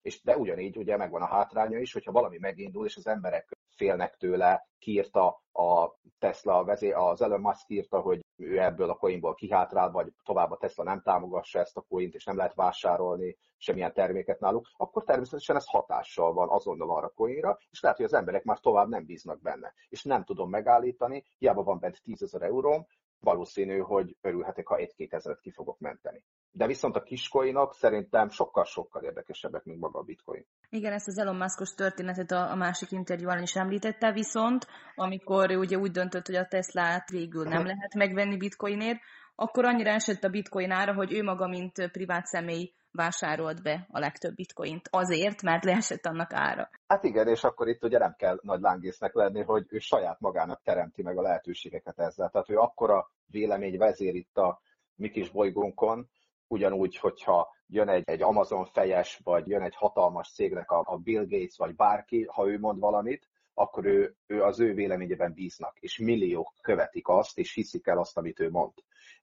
[0.08, 4.16] És de ugyanígy ugye megvan a hátránya is, hogyha valami megindul, és az emberek félnek
[4.16, 9.92] tőle, kiírta a Tesla vezé, az Elon Musk írta, hogy ő ebből a coinból kihátrál,
[9.92, 14.40] vagy tovább a Tesla nem támogassa ezt a coint, és nem lehet vásárolni semmilyen terméket
[14.40, 18.60] náluk, akkor természetesen ez hatással van azonnal arra coinra, és lehet, hogy az emberek már
[18.60, 19.74] tovább nem bíznak benne.
[19.90, 22.86] És nem tudom megállítani, hiába van bent 10 ezer euróm,
[23.20, 26.24] valószínű, hogy örülhetek, ha egy-két ezeret ki fogok menteni.
[26.52, 30.46] De viszont a kiscoinok szerintem sokkal-sokkal érdekesebbek, mint maga a bitcoin.
[30.70, 35.58] Igen, ezt az Elon Muskos történetet a, a másik interjúban is említette, viszont amikor ő
[35.58, 39.00] ugye úgy döntött, hogy a Teslát végül nem lehet megvenni bitcoinért,
[39.36, 44.00] akkor annyira esett a bitcoin ára, hogy ő maga, mint privát személy vásárolt be a
[44.00, 46.70] legtöbb bitcoint azért, mert leesett annak ára.
[46.88, 50.62] Hát igen, és akkor itt ugye nem kell nagy lángésznek lenni, hogy ő saját magának
[50.64, 52.30] teremti meg a lehetőségeket ezzel.
[52.30, 54.62] Tehát ő akkora vélemény vezér itt a
[54.96, 56.10] mi kis bolygónkon,
[56.48, 61.26] ugyanúgy, hogyha jön egy, egy Amazon fejes, vagy jön egy hatalmas cégnek a, a Bill
[61.26, 65.98] Gates, vagy bárki, ha ő mond valamit, akkor ő, ő az ő véleményében bíznak, és
[65.98, 68.74] milliók követik azt, és hiszik el azt, amit ő mond.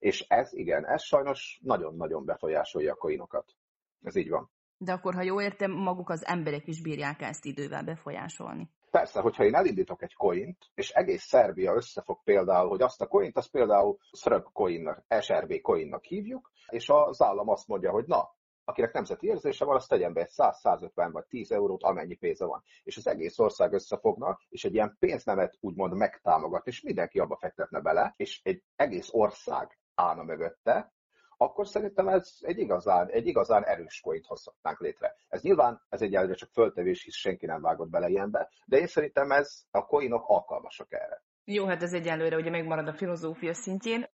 [0.05, 3.55] És ez igen, ez sajnos nagyon-nagyon befolyásolja a koinokat.
[4.03, 4.51] Ez így van.
[4.77, 8.71] De akkor, ha jól értem, maguk az emberek is bírják ezt idővel befolyásolni.
[8.91, 13.37] Persze, hogyha én elindítok egy coint, és egész Szerbia összefog például, hogy azt a coint,
[13.37, 18.93] azt például Srp coinnak, SRB coinnak hívjuk, és az állam azt mondja, hogy na, akinek
[18.93, 22.63] nemzeti érzése van, az tegyen be egy 100-150 vagy 10 eurót, amennyi pénze van.
[22.83, 27.81] És az egész ország összefogna, és egy ilyen pénznemet úgymond megtámogat, és mindenki abba fektetne
[27.81, 30.93] bele, és egy egész ország állna mögötte,
[31.37, 35.17] akkor szerintem ez egy igazán, egy igazán erős coint hozhatnánk létre.
[35.29, 39.31] Ez nyilván, ez egyelőre csak föltevés, hisz senki nem vágott bele ilyenbe, de én szerintem
[39.31, 41.23] ez a coinok alkalmasak erre.
[41.45, 44.07] Jó, hát ez egyelőre ugye megmarad a filozófia szintjén.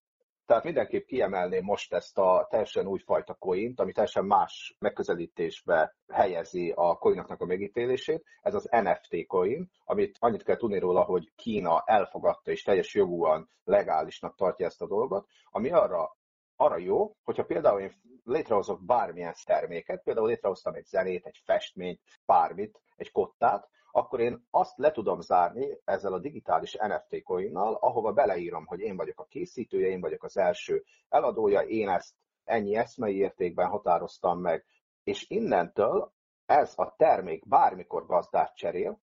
[0.49, 6.97] Tehát mindenképp kiemelném most ezt a teljesen újfajta coint, ami teljesen más megközelítésbe helyezi a
[6.97, 8.23] coinoknak a megítélését.
[8.41, 13.49] Ez az NFT coin, amit annyit kell tudni róla, hogy Kína elfogadta és teljes jogúan
[13.63, 16.17] legálisnak tartja ezt a dolgot, ami arra
[16.59, 17.93] arra jó, hogyha például én
[18.23, 24.77] létrehozok bármilyen terméket, például létrehoztam egy zenét, egy festményt, bármit, egy kottát, akkor én azt
[24.77, 29.87] le tudom zárni ezzel a digitális NFT coinnal, ahova beleírom, hogy én vagyok a készítője,
[29.87, 34.65] én vagyok az első eladója, én ezt ennyi eszmei értékben határoztam meg,
[35.03, 36.13] és innentől
[36.45, 38.99] ez a termék bármikor gazdát cserél,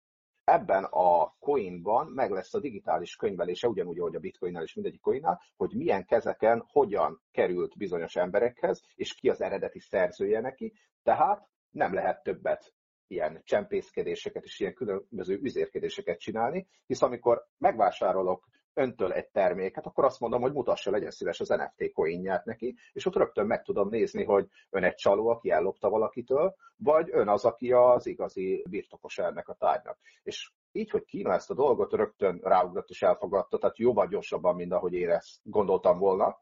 [0.51, 5.41] ebben a coinban meg lesz a digitális könyvelése, ugyanúgy, ahogy a bitcoinnál és mindegyik coinnál,
[5.55, 11.93] hogy milyen kezeken hogyan került bizonyos emberekhez, és ki az eredeti szerzője neki, tehát nem
[11.93, 12.73] lehet többet
[13.07, 20.19] ilyen csempészkedéseket és ilyen különböző üzérkedéseket csinálni, hisz amikor megvásárolok öntől egy terméket, akkor azt
[20.19, 24.23] mondom, hogy mutassa, legyen szíves az NFT coinját neki, és ott rögtön meg tudom nézni,
[24.23, 29.49] hogy ön egy csaló, aki ellopta valakitől, vagy ön az, aki az igazi birtokos ennek
[29.49, 29.97] a tárgynak.
[30.23, 34.71] És így, hogy Kína ezt a dolgot rögtön ráugrott és elfogadta, tehát jóval gyorsabban, mint
[34.71, 36.39] ahogy én ezt gondoltam volna,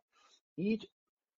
[0.56, 0.92] így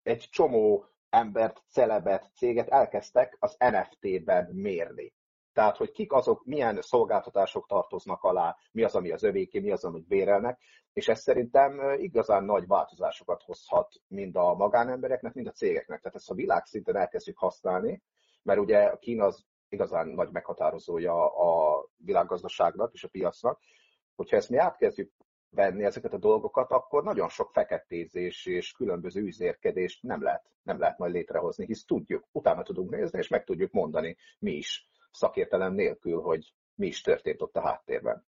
[0.04, 5.14] egy csomó embert, celebet, céget elkezdtek az NFT-ben mérni.
[5.54, 9.84] Tehát, hogy kik azok, milyen szolgáltatások tartoznak alá, mi az, ami az övéké, mi az,
[9.84, 10.60] amit bérelnek,
[10.94, 16.02] és ez szerintem igazán nagy változásokat hozhat mind a magánembereknek, mind a cégeknek.
[16.02, 18.02] Tehát ezt a világszinten elkezdjük használni,
[18.44, 23.60] mert ugye a Kína az igazán nagy meghatározója a világgazdaságnak és a piacnak.
[24.16, 25.12] Hogyha ezt mi átkezdjük
[25.50, 30.98] venni ezeket a dolgokat, akkor nagyon sok feketézés és különböző üzérkedést nem lehet, nem lehet
[30.98, 36.22] majd létrehozni, hisz tudjuk, utána tudunk nézni, és meg tudjuk mondani mi is szakértelem nélkül,
[36.22, 38.30] hogy mi is történt ott a háttérben.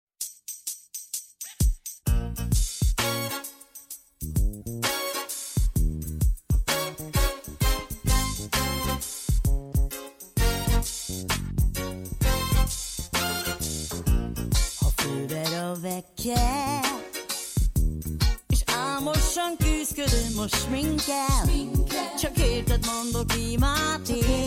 [18.47, 24.46] És álmosan küzdködöm most minket Csak érted mondok imát én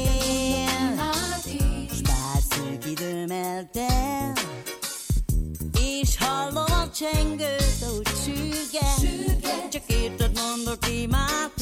[7.00, 11.52] csengőt, ahogy sürget Csak érted mondok imát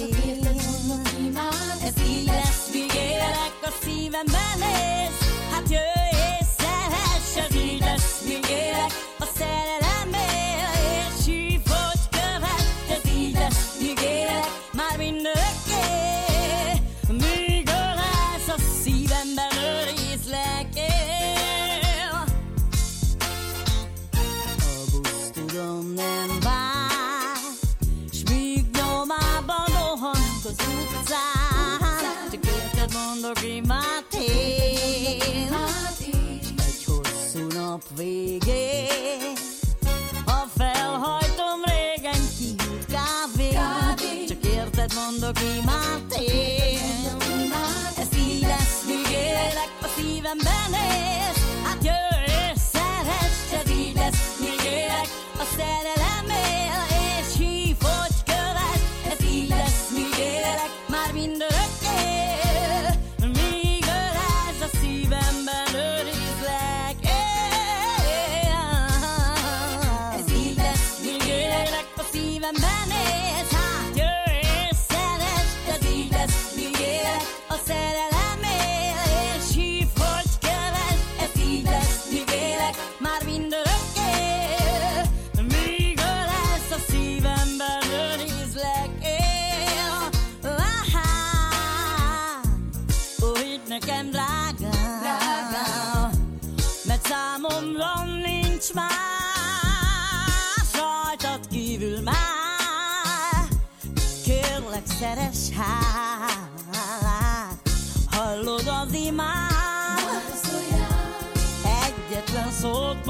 [112.61, 113.07] szót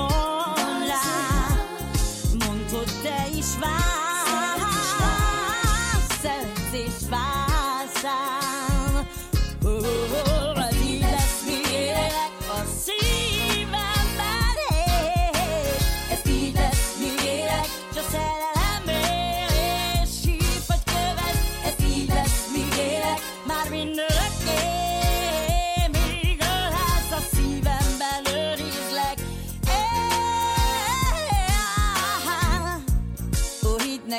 [2.38, 4.07] mondd, hogy te is vársz,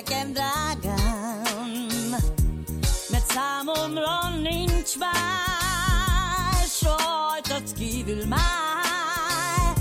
[0.05, 1.85] nekem, drágám,
[3.09, 9.73] mert számomra nincs más rajtad kívül már.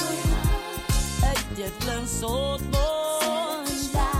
[1.20, 4.10] egyetlen szót mondj rá,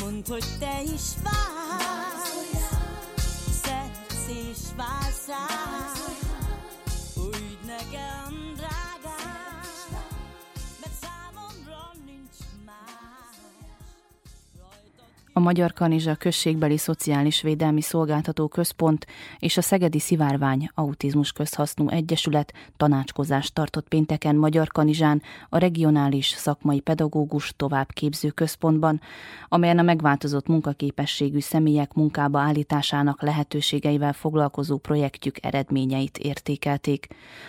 [0.00, 2.32] mondd, hogy te is vársz,
[3.62, 6.27] szeretsz és vársz rá.
[15.38, 19.06] A Magyar Kanizsa Községbeli Szociális Védelmi Szolgáltató Központ
[19.38, 26.80] és a Szegedi Szivárvány Autizmus Közhasznú Egyesület tanácskozást tartott pénteken Magyar Kanizsán a regionális szakmai
[26.80, 29.00] pedagógus továbbképző központban,
[29.48, 37.06] amelyen a megváltozott munkaképességű személyek munkába állításának lehetőségeivel foglalkozó projektjük eredményeit értékelték.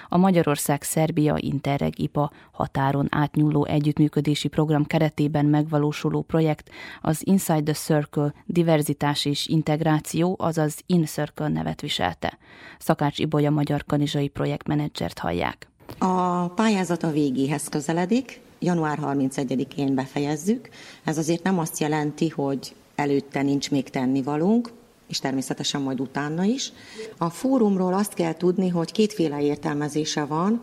[0.09, 6.69] A Magyarország-Szerbia Interreg IPA határon átnyúló együttműködési program keretében megvalósuló projekt
[7.01, 12.37] az Inside the Circle diverzitás és integráció, azaz In Circle nevet viselte.
[12.79, 15.67] Szakács Ibolya magyar kanizsai projektmenedzsert hallják.
[15.97, 20.69] A pályázat a végéhez közeledik, január 31-én befejezzük.
[21.03, 24.71] Ez azért nem azt jelenti, hogy előtte nincs még tennivalónk,
[25.07, 26.71] és természetesen majd utána is.
[27.17, 30.61] A fórumról azt kell tudni, hogy kétféle értelmezése van.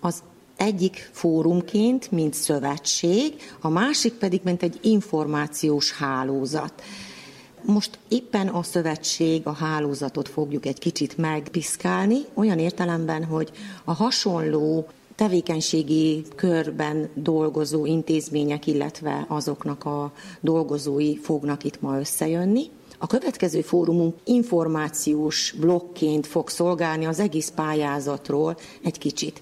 [0.00, 0.22] Az
[0.58, 6.82] egyik fórumként, mint szövetség, a másik pedig, mint egy információs hálózat.
[7.62, 13.50] Most éppen a szövetség, a hálózatot fogjuk egy kicsit megpiszkálni, olyan értelemben, hogy
[13.84, 22.64] a hasonló tevékenységi körben dolgozó intézmények, illetve azoknak a dolgozói fognak itt ma összejönni.
[22.98, 29.40] A következő fórumunk információs blokként fog szolgálni az egész pályázatról egy kicsit.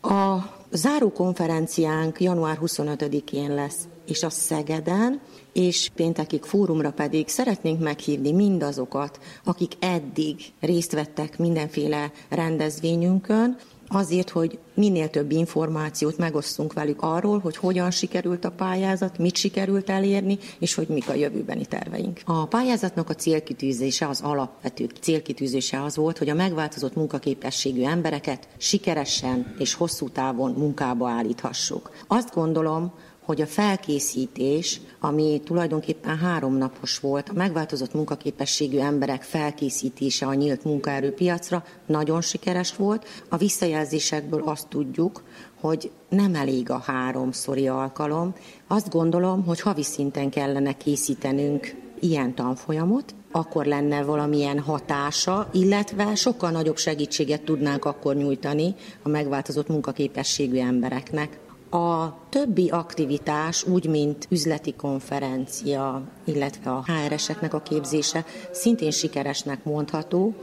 [0.00, 5.20] A záró konferenciánk január 25-én lesz, és a Szegeden,
[5.52, 13.56] és péntekig fórumra pedig szeretnénk meghívni mindazokat, akik eddig részt vettek mindenféle rendezvényünkön,
[13.88, 19.90] azért, hogy minél több információt megosztunk velük arról, hogy hogyan sikerült a pályázat, mit sikerült
[19.90, 22.20] elérni, és hogy mik a jövőbeni terveink.
[22.24, 29.54] A pályázatnak a célkitűzése, az alapvető célkitűzése az volt, hogy a megváltozott munkaképességű embereket sikeresen
[29.58, 31.90] és hosszú távon munkába állíthassuk.
[32.06, 32.92] Azt gondolom,
[33.26, 41.64] hogy a felkészítés, ami tulajdonképpen háromnapos volt, a megváltozott munkaképességű emberek felkészítése a nyílt munkaerőpiacra
[41.86, 43.06] nagyon sikeres volt.
[43.28, 45.22] A visszajelzésekből azt tudjuk,
[45.60, 48.34] hogy nem elég a háromszori alkalom.
[48.66, 56.50] Azt gondolom, hogy havi szinten kellene készítenünk ilyen tanfolyamot, akkor lenne valamilyen hatása, illetve sokkal
[56.50, 61.38] nagyobb segítséget tudnánk akkor nyújtani a megváltozott munkaképességű embereknek.
[61.70, 70.34] A többi aktivitás, úgy mint üzleti konferencia, illetve a HR-eseknek a képzése szintén sikeresnek mondható.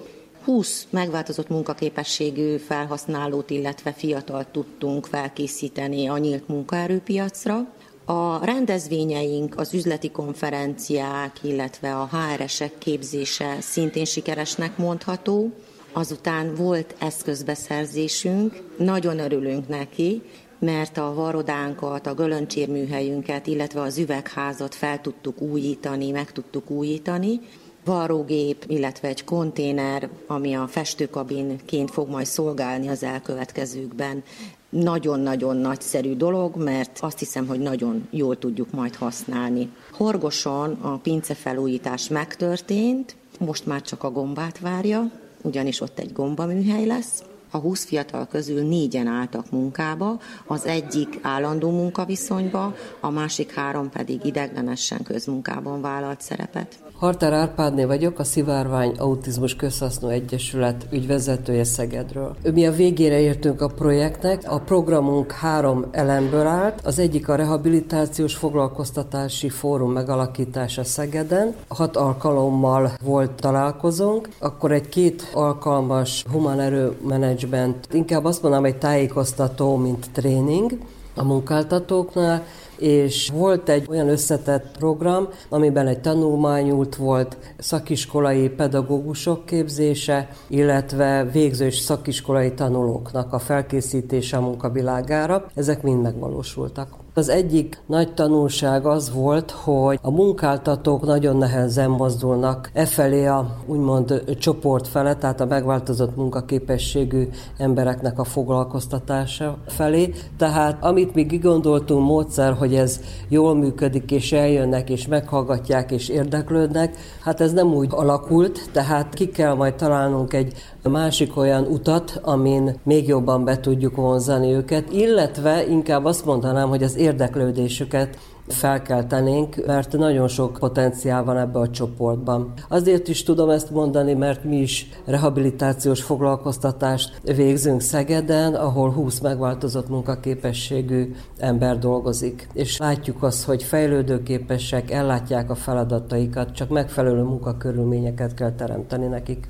[0.43, 7.67] 20 megváltozott munkaképességű felhasználót, illetve fiatal tudtunk felkészíteni a nyílt munkaerőpiacra.
[8.05, 15.51] A rendezvényeink, az üzleti konferenciák, illetve a HR-esek képzése szintén sikeresnek mondható.
[15.91, 20.21] Azután volt eszközbeszerzésünk, nagyon örülünk neki,
[20.63, 27.39] mert a varodánkat, a gölöncsérműhelyünket, illetve az üvegházat fel tudtuk újítani, meg tudtuk újítani.
[27.85, 34.23] Varrógép, illetve egy konténer, ami a festőkabinként fog majd szolgálni az elkövetkezőkben.
[34.69, 39.69] Nagyon-nagyon nagyszerű dolog, mert azt hiszem, hogy nagyon jól tudjuk majd használni.
[39.91, 45.11] Horgoson a pince felújítás megtörtént, most már csak a gombát várja,
[45.41, 47.23] ugyanis ott egy gombaműhely lesz.
[47.55, 54.25] A 20 fiatal közül négyen álltak munkába, az egyik állandó munkaviszonyba, a másik három pedig
[54.25, 56.83] ideglenesen közmunkában vállalt szerepet.
[57.03, 62.35] Hartár Árpádné vagyok, a Szivárvány Autizmus Közhasznú Egyesület ügyvezetője Szegedről.
[62.53, 64.43] Mi a végére értünk a projektnek.
[64.45, 66.81] A programunk három elemből állt.
[66.85, 71.55] Az egyik a rehabilitációs foglalkoztatási fórum megalakítása Szegeden.
[71.67, 74.29] Hat alkalommal volt találkozónk.
[74.39, 76.97] Akkor egy két alkalmas human erő
[77.43, 80.77] management, inkább azt mondanám, egy tájékoztató, mint tréning
[81.15, 82.43] a munkáltatóknál,
[82.77, 91.65] és volt egy olyan összetett program, amiben egy tanulmányút volt, szakiskolai pedagógusok képzése, illetve végző
[91.65, 95.45] és szakiskolai tanulóknak a felkészítése a munkavilágára.
[95.55, 97.02] Ezek mind megvalósultak.
[97.15, 103.57] Az egyik nagy tanulság az volt, hogy a munkáltatók nagyon nehezen mozdulnak e felé a
[103.65, 110.13] úgymond csoport fele, tehát a megváltozott munkaképességű embereknek a foglalkoztatása felé.
[110.37, 116.97] Tehát amit mi gondoltunk módszer, hogy ez jól működik, és eljönnek, és meghallgatják, és érdeklődnek,
[117.21, 120.53] hát ez nem úgy alakult, tehát ki kell majd találnunk egy
[120.89, 126.83] másik olyan utat, amin még jobban be tudjuk vonzani őket, illetve inkább azt mondanám, hogy
[126.83, 132.53] az érdeklődésüket felkeltenénk, mert nagyon sok potenciál van ebbe a csoportban.
[132.67, 139.89] Azért is tudom ezt mondani, mert mi is rehabilitációs foglalkoztatást végzünk Szegeden, ahol 20 megváltozott
[139.89, 142.47] munkaképességű ember dolgozik.
[142.53, 149.47] És látjuk azt, hogy fejlődőképesek, ellátják a feladataikat, csak megfelelő munkakörülményeket kell teremteni nekik.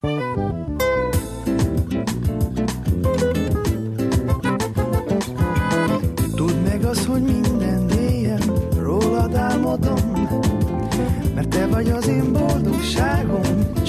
[0.00, 0.91] vagy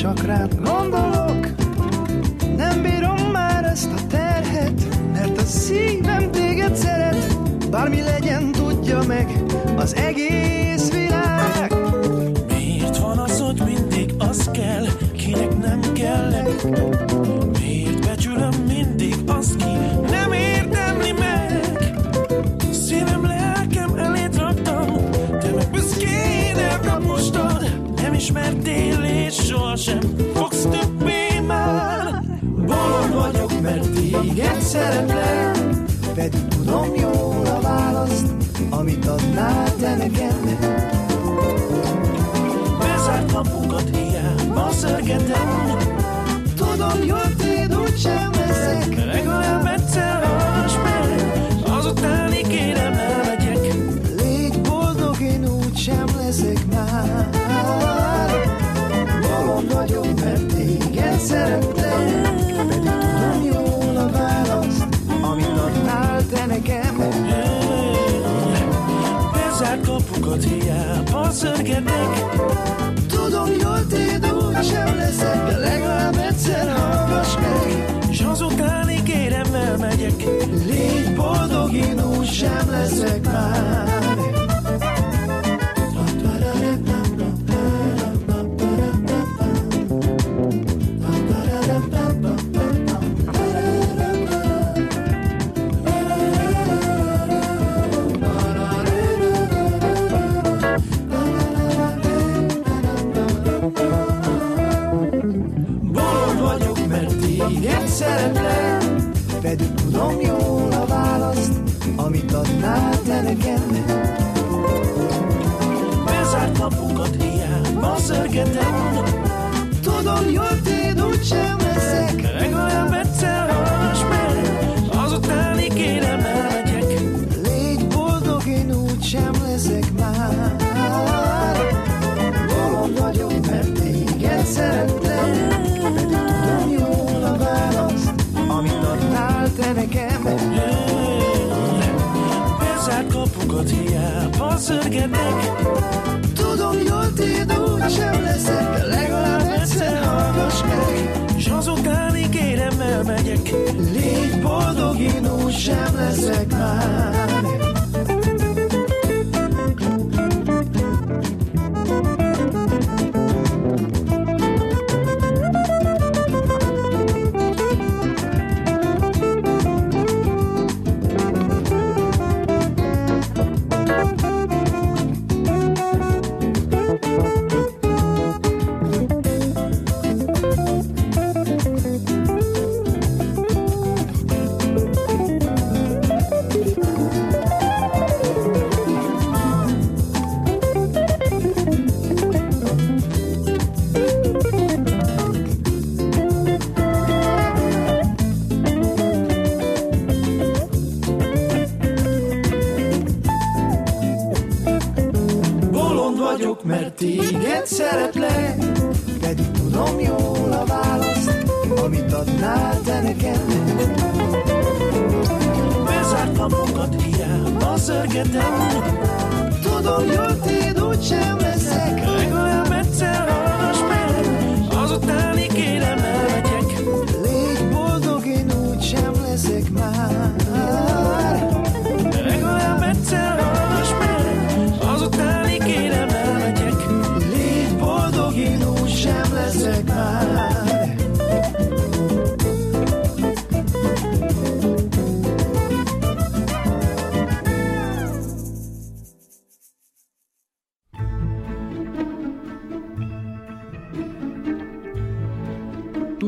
[0.04, 1.48] csak rád gondolok.
[2.58, 4.82] Nem bírom már ezt a terhet,
[5.14, 7.38] mert a szívem téged szeret.
[7.70, 9.44] Bármi legyen, tudja meg
[9.76, 11.74] az egész világ.
[12.48, 14.86] Miért van az, hogy mindig az kell,
[15.18, 16.64] kinek nem kellek?
[17.60, 21.94] Miért becsülöm mindig az, ki nem érdemli meg?
[22.72, 24.86] Szívem, lelkem elét raktam,
[25.40, 27.82] te meg büszkén elkapostad
[28.24, 29.23] ismertél, és
[29.76, 32.24] sohasem fogsz többé már.
[32.42, 35.58] Bolond vagyok, mert téged szeretlek,
[36.16, 38.26] pedig tudom jól a választ,
[38.70, 40.58] amit adnál te nekem.
[42.80, 45.78] Bezárt kapukat hiába szörgetem,
[46.56, 48.33] tudom jól téd úgysem
[61.28, 61.64] tudom
[63.44, 64.88] jól a választ,
[65.22, 66.98] amit adnál te nekem
[69.34, 71.32] Bezárt kapukat hiába
[73.08, 80.24] Tudom jól, téd úgy sem leszek De legalább egyszer hallgass meg És azután ígérem elmegyek
[80.66, 84.13] Légy boldog, én úgy sem leszek már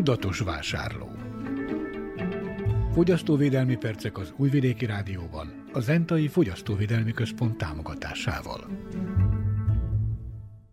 [0.05, 1.09] tudatos vásárló.
[2.93, 8.67] Fogyasztóvédelmi percek az Újvidéki Rádióban, a Zentai Fogyasztóvédelmi Központ támogatásával.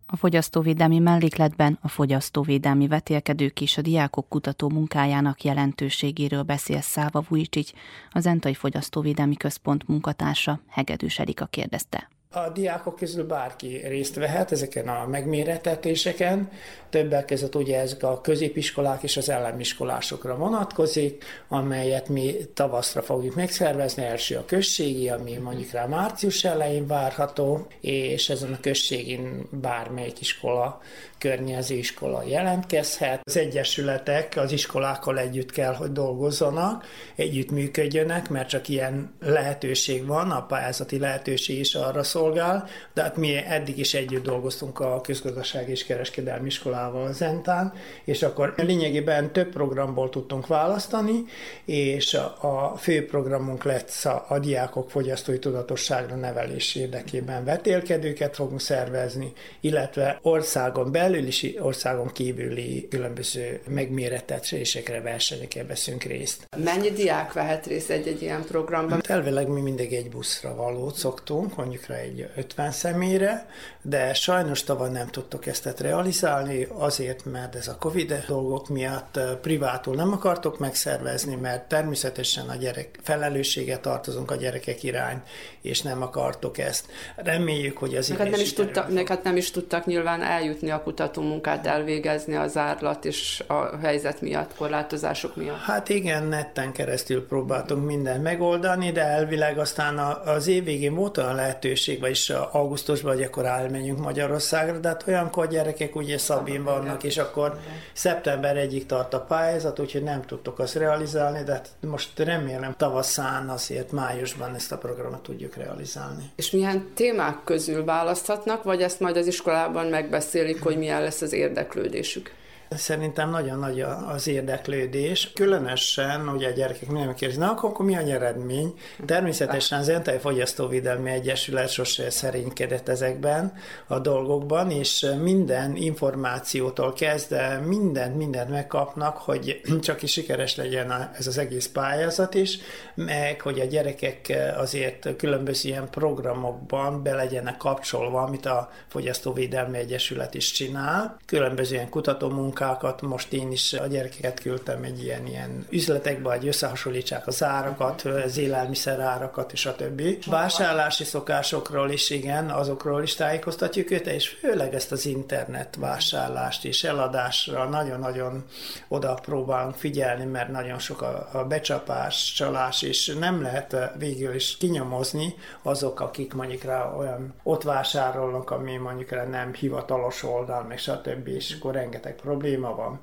[0.06, 7.70] A fogyasztóvédelmi mellékletben a fogyasztóvédelmi vetélkedők és a diákok kutató munkájának jelentőségéről beszél Száva Vujcsics,
[8.10, 12.08] a Zentai Fogyasztóvédelmi Központ munkatársa, Hegedűs Erika kérdezte.
[12.34, 16.50] A diákok közül bárki részt vehet ezeken a megméretetéseken.
[16.90, 24.04] Többek között ugye ezek a középiskolák és az elleniskolásokra vonatkozik, amelyet mi tavaszra fogjuk megszervezni.
[24.04, 30.80] Első a községi, ami mondjuk rá március elején várható, és ezen a községin bármelyik iskola
[31.22, 33.20] környező iskola jelentkezhet.
[33.24, 40.30] Az egyesületek az iskolákkal együtt kell, hogy dolgozzanak, együtt működjönek, mert csak ilyen lehetőség van,
[40.30, 45.68] a pályázati lehetőség is arra szolgál, de hát mi eddig is együtt dolgoztunk a közgazdaság
[45.68, 47.72] és kereskedelmi iskolával Zentán,
[48.04, 51.24] és akkor lényegében több programból tudtunk választani,
[51.64, 59.32] és a fő programunk lesz a, a diákok fogyasztói tudatosságra nevelés érdekében vetélkedőket fogunk szervezni,
[59.60, 66.46] illetve országon belül is országon kívüli különböző megméretetésekre, versenyekre veszünk részt.
[66.64, 68.92] Mennyi diák vehet részt egy-egy ilyen programban?
[68.92, 73.46] Hát elvileg mi mindig egy buszra valót szoktunk, mondjuk rá egy 50 személyre,
[73.82, 79.94] de sajnos tavaly nem tudtuk ezt realizálni, azért, mert ez a Covid dolgok miatt privátul
[79.94, 85.22] nem akartok megszervezni, mert természetesen a gyerek felelősséget tartozunk a gyerekek irány,
[85.60, 86.86] és nem akartok ezt.
[87.16, 91.22] Reméljük, hogy az neked nem, is tudta, neked nem is tudtak nyilván eljutni a kutató
[91.22, 95.60] munkát elvégezni az árlat és a helyzet miatt, korlátozások miatt?
[95.60, 101.34] Hát igen, netten keresztül próbáltunk mindent megoldani, de elvileg aztán az év végén volt olyan
[101.34, 107.18] lehetőség, vagyis augusztusban, hogy akkor elmenjünk Magyarországra, de hát olyankor gyerekek ugye Szabin vannak, és
[107.18, 107.58] akkor
[107.92, 113.48] szeptember egyik tart a pályázat, úgyhogy nem tudtuk azt realizálni, de hát most remélem tavaszán
[113.48, 116.30] azért májusban ezt a programot tudjuk realizálni.
[116.36, 121.32] És milyen témák közül választhatnak, vagy ezt majd az iskolában megbeszélik, hogy milyen lesz az
[121.32, 122.40] érdeklődésük?
[122.76, 128.02] Szerintem nagyon nagy az érdeklődés, különösen ugye a gyerekek nem kérdezik, na akkor mi a
[128.02, 128.74] nyeredmény?
[129.06, 133.52] Természetesen az Entai Fogyasztóvédelmi Egyesület sose szerénykedett ezekben
[133.86, 141.26] a dolgokban, és minden információtól kezdve mindent, mindent megkapnak, hogy csak is sikeres legyen ez
[141.26, 142.58] az egész pályázat is,
[142.94, 150.34] meg hogy a gyerekek azért különböző ilyen programokban be legyenek kapcsolva, amit a Fogyasztóvédelmi Egyesület
[150.34, 155.66] is csinál, különböző ilyen kutatómunkák, munkákat, most én is a gyerekeket küldtem egy ilyen, ilyen
[155.70, 160.18] üzletekbe, hogy összehasonlítsák az árakat, az élelmiszer árakat és a többi.
[160.26, 166.84] Vásárlási szokásokról is, igen, azokról is tájékoztatjuk őt, és főleg ezt az internet vásárlást és
[166.84, 168.44] eladásra nagyon-nagyon
[168.88, 175.34] oda próbálunk figyelni, mert nagyon sok a, becsapás, csalás, és nem lehet végül is kinyomozni
[175.62, 181.28] azok, akik mondjuk rá olyan ott vásárolnak, ami mondjuk rá nem hivatalos oldal, meg stb.
[181.28, 183.00] és akkor rengeteg probléma probléma van.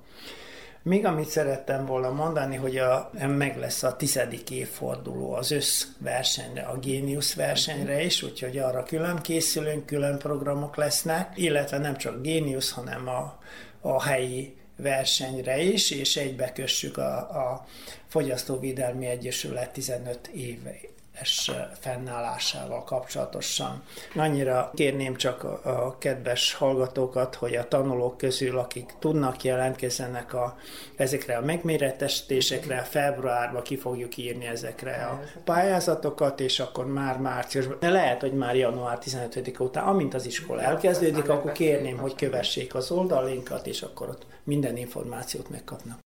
[0.84, 6.78] Még amit szerettem volna mondani, hogy a, meg lesz a tizedik évforduló az összversenyre, a
[6.78, 13.08] Genius versenyre is, úgyhogy arra külön készülünk, külön programok lesznek, illetve nem csak Genius, hanem
[13.08, 13.40] a,
[13.82, 17.66] a helyi versenyre is, és egybekössük a, a
[18.08, 20.76] Fogyasztóvédelmi Egyesület 15 éve
[21.22, 23.84] es fennállásával kapcsolatosan.
[24.16, 30.58] Annyira kérném csak a kedves hallgatókat, hogy a tanulók közül, akik tudnak, jelentkezzenek a,
[30.96, 37.90] ezekre a megméretesítésekre, februárban ki fogjuk írni ezekre a pályázatokat, és akkor már márciusban, de
[37.90, 42.92] lehet, hogy már január 15 után, amint az iskola elkezdődik, akkor kérném, hogy kövessék az
[42.92, 46.00] oldalinkat, és akkor ott minden információt megkapnak.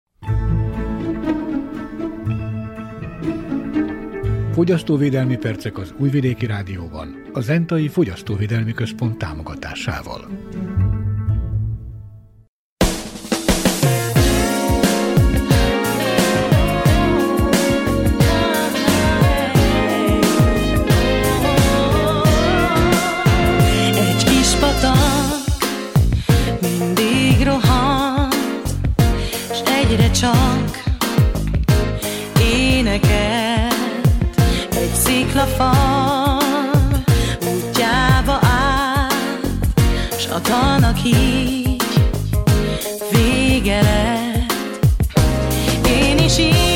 [4.63, 10.29] Fogyasztóvédelmi percek az Újvidéki Rádióban, a Zentai Fogyasztóvédelmi Központ támogatásával.
[24.61, 25.45] Patak
[26.61, 28.29] mindig rohan,
[29.65, 30.42] egyre csak
[35.33, 36.41] egy sziklafal
[37.55, 39.13] útjába át,
[40.19, 41.83] s a tanak így
[43.11, 44.53] vége lett.
[45.87, 46.72] Én is így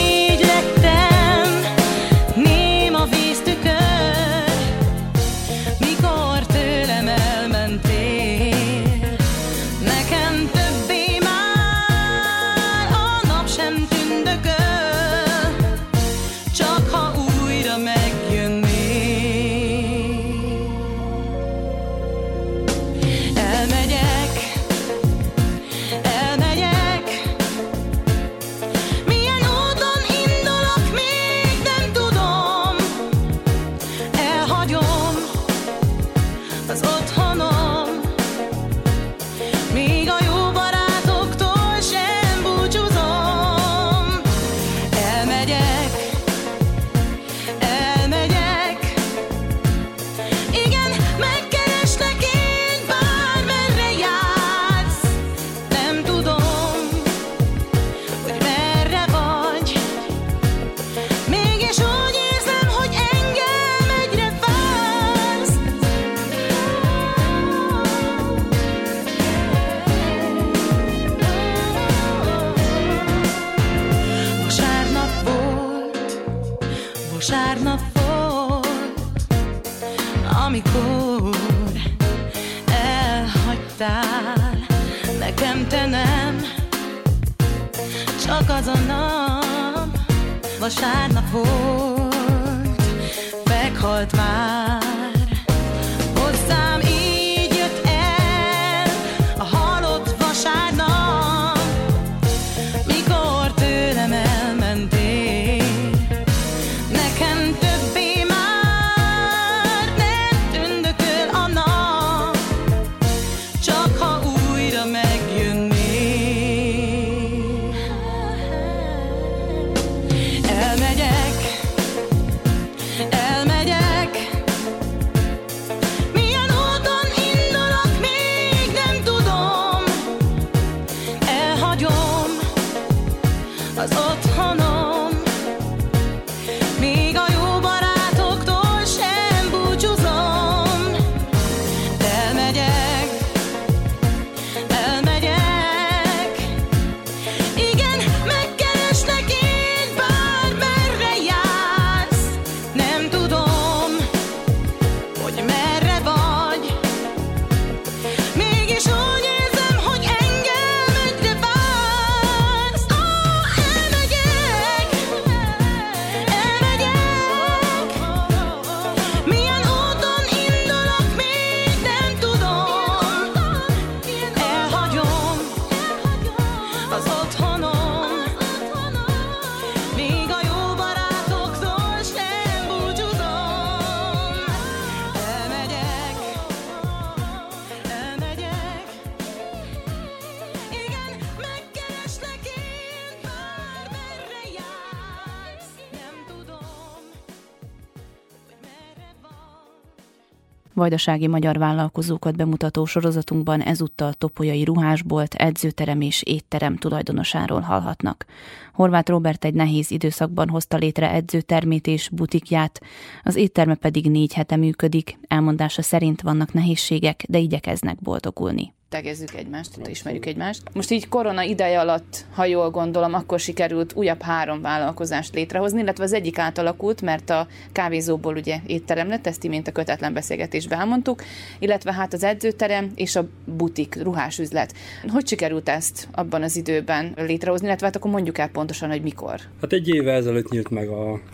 [200.76, 208.26] Vajdasági magyar vállalkozókat bemutató sorozatunkban ezúttal Topolyai ruhásbolt, edzőterem és étterem tulajdonosáról hallhatnak.
[208.72, 212.80] Horváth Robert egy nehéz időszakban hozta létre edzőtermét és butikját,
[213.22, 218.74] az étterme pedig négy hete működik, elmondása szerint vannak nehézségek, de igyekeznek boldogulni.
[218.88, 220.62] Tegezzük egymást, ismerjük egymást.
[220.74, 226.04] Most így korona ideje alatt, ha jól gondolom, akkor sikerült újabb három vállalkozást létrehozni, illetve
[226.04, 231.22] az egyik átalakult, mert a kávézóból ugye étterem lett, ezt imént a kötetlen beszélgetésben elmondtuk,
[231.58, 234.74] illetve hát az edzőterem és a butik, ruhásüzlet.
[235.08, 239.40] Hogy sikerült ezt abban az időben létrehozni, illetve hát akkor mondjuk el pontosan, hogy mikor?
[239.60, 240.88] Hát egy éve ezelőtt nyílt meg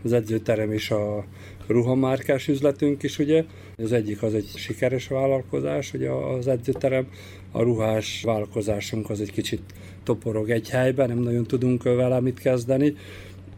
[0.05, 1.25] az edzőterem és a
[1.67, 3.45] ruhamárkás üzletünk is, ugye.
[3.77, 7.07] Az egyik az egy sikeres vállalkozás, ugye az edzőterem.
[7.53, 9.63] A ruhás vállalkozásunk az egy kicsit
[10.03, 12.95] toporog egy helyben, nem nagyon tudunk vele mit kezdeni.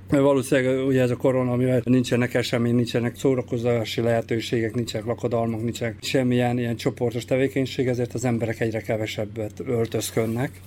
[0.09, 6.59] Valószínűleg ugye ez a korona, mivel nincsenek esemény, nincsenek szórakozási lehetőségek, nincsenek lakodalmak, nincsenek semmilyen
[6.59, 10.61] ilyen csoportos tevékenység, ezért az emberek egyre kevesebbet öltözkönnek.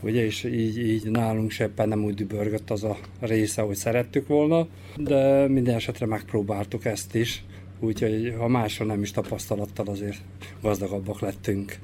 [0.00, 4.66] Ugye, és így, így nálunk se nem úgy dübörgött az a része, hogy szerettük volna,
[4.96, 7.44] de minden esetre megpróbáltuk ezt is,
[7.80, 10.18] úgyhogy ha máshol nem is tapasztalattal azért
[10.62, 11.78] gazdagabbak lettünk.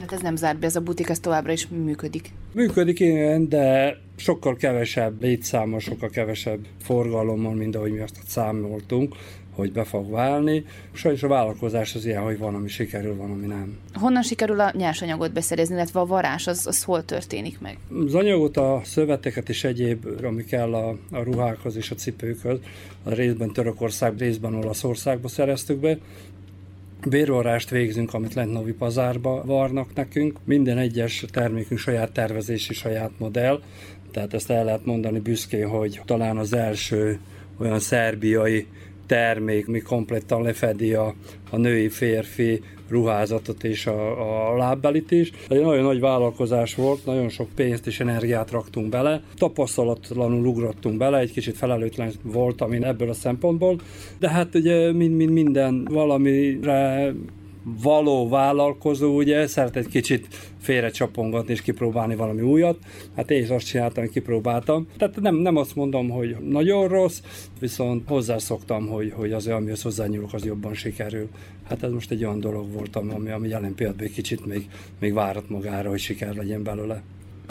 [0.00, 2.32] Hát ez nem zárt be, ez a butik, ez továbbra is működik.
[2.52, 9.14] Működik igen, de sokkal kevesebb létszámmal, sokkal kevesebb forgalommal, mint ahogy mi azt számoltunk,
[9.54, 10.64] hogy be fog válni.
[10.92, 13.78] Sajnos a vállalkozás az ilyen, hogy van, ami sikerül, van, ami nem.
[13.92, 17.78] Honnan sikerül a nyersanyagot beszerezni, illetve a varás, az, az hol történik meg?
[18.06, 22.58] Az anyagot, a szöveteket és egyéb, ami kell a, a ruhákhoz és a cipőkhöz,
[23.02, 25.98] a részben Törökország, részben Olaszországba szereztük be.
[27.08, 30.38] Bérvarást végzünk, amit lent Novi Pazárba varnak nekünk.
[30.44, 33.62] Minden egyes termékünk saját tervezési, saját modell,
[34.10, 37.18] tehát ezt el lehet mondani büszkén, hogy talán az első
[37.58, 38.66] olyan szerbiai
[39.06, 41.14] termék, mi komplettan lefedi a,
[41.50, 45.30] a női férfi ruházatot és a, a lábbelit is.
[45.48, 49.22] Egy nagyon nagy vállalkozás volt, nagyon sok pénzt és energiát raktunk bele.
[49.38, 53.80] Tapasztalatlanul ugrottunk bele, egy kicsit felelőtlen voltam én ebből a szempontból,
[54.18, 57.12] de hát ugye mind, mind minden valamire
[57.62, 60.28] való vállalkozó ugye szeret egy kicsit
[60.60, 62.78] félre csapongatni és kipróbálni valami újat.
[63.16, 64.86] Hát én is azt csináltam, kipróbáltam.
[64.98, 67.20] Tehát nem, nem azt mondom, hogy nagyon rossz,
[67.60, 71.28] viszont hozzászoktam, hogy, hogy az, amihez hozzányúlok, az jobban sikerül.
[71.68, 74.68] Hát ez most egy olyan dolog volt, ami, ami jelen pillanatban egy kicsit még,
[75.00, 77.02] még várat magára, hogy siker legyen belőle.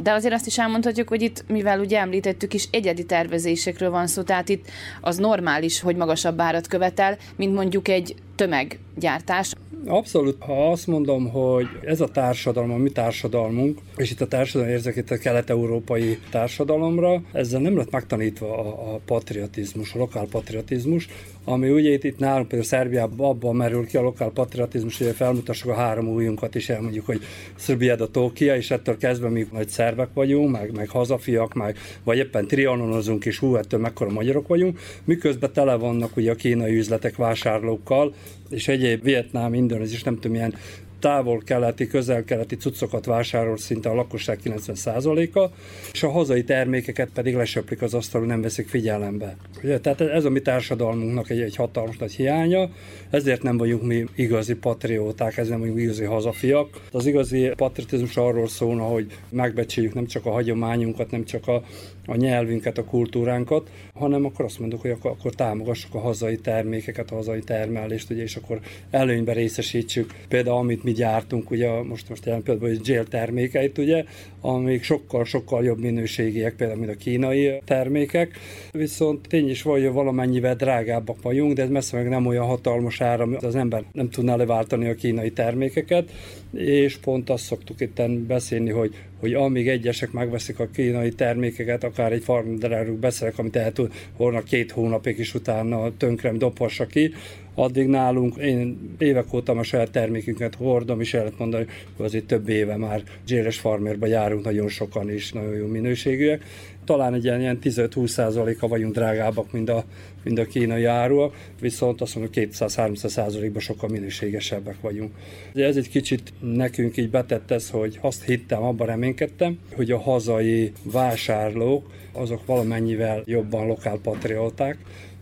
[0.03, 4.21] De azért azt is elmondhatjuk, hogy itt, mivel ugye említettük is, egyedi tervezésekről van szó,
[4.21, 4.67] tehát itt
[5.01, 9.53] az normális, hogy magasabb árat követel, mint mondjuk egy tömeggyártás.
[9.85, 14.73] Abszolút, ha azt mondom, hogy ez a társadalom, a mi társadalmunk, és itt a társadalom
[14.73, 21.07] érzek itt a kelet-európai társadalomra, ezzel nem lett megtanítva a, a patriotizmus, a lokál patriotizmus,
[21.43, 25.69] ami ugye itt, itt nálunk például Szerbiában abban merül ki a lokál patriotizmus, hogy felmutassuk
[25.69, 27.21] a három újunkat, és elmondjuk, hogy
[27.55, 32.17] Szöbied a Tókia, és ettől kezdve mi nagy szerbek vagyunk, meg, meg hazafiak, meg, vagy
[32.17, 37.15] éppen trianonozunk, és hú, ettől mekkora magyarok vagyunk, miközben tele vannak ugye a kínai üzletek
[37.15, 38.13] vásárlókkal,
[38.49, 40.55] és egyéb vietnám, indonézis, nem tudom, milyen
[40.99, 45.49] távol-keleti, közel-keleti cuccokat vásárol szinte a lakosság 90%-a,
[45.91, 49.35] és a hazai termékeket pedig lesöplik az asztalon, nem veszik figyelembe.
[49.63, 52.69] Ugye, tehát ez a mi társadalmunknak egy, egy hatalmas nagy hiánya,
[53.09, 56.81] ezért nem vagyunk mi igazi patrióták, ezért nem vagyunk igazi hazafiak.
[56.91, 61.63] Az igazi patriotizmus arról szólna, hogy megbecsüljük nem csak a hagyományunkat, nem csak a,
[62.09, 67.11] a nyelvünket, a kultúránkat, hanem akkor azt mondjuk, hogy akkor, akkor támogassuk a hazai termékeket,
[67.11, 70.13] a hazai termelést, ugye, és akkor előnybe részesítsük.
[70.27, 74.03] Például amit mi gyártunk, ugye most, most jelen például hogy gel termékeit, ugye,
[74.41, 78.37] amik sokkal-sokkal jobb minőségiek, például, mint a kínai termékek,
[78.71, 83.01] viszont tény is vagy, hogy valamennyivel drágábbak vagyunk, de ez messze meg nem olyan hatalmas
[83.01, 86.11] ára, az ember nem tudná leváltani a kínai termékeket,
[86.53, 92.11] és pont azt szoktuk itt beszélni, hogy, hogy amíg egyesek megveszik a kínai termékeket, akár
[92.11, 97.13] egy farmderelről beszélek, amit el tud volna két hónapig is utána tönkrem dobhassa ki,
[97.55, 101.65] addig nálunk, én évek óta a saját termékünket hordom, és el lehet mondani,
[101.95, 106.43] hogy azért több éve már Jéres Farmerba járunk nagyon sokan is, nagyon jó minőségűek.
[106.89, 109.83] Talán egy ilyen, ilyen 15-20%-a vagyunk drágábbak, mint a,
[110.23, 115.11] mint a kínai áruak, viszont azt mondom, 200-300%-ban sokkal minőségesebbek vagyunk.
[115.53, 120.71] Ez egy kicsit nekünk így betett ez, hogy azt hittem, abban reménykedtem, hogy a hazai
[120.83, 124.77] vásárlók azok valamennyivel jobban lokálpatrióták,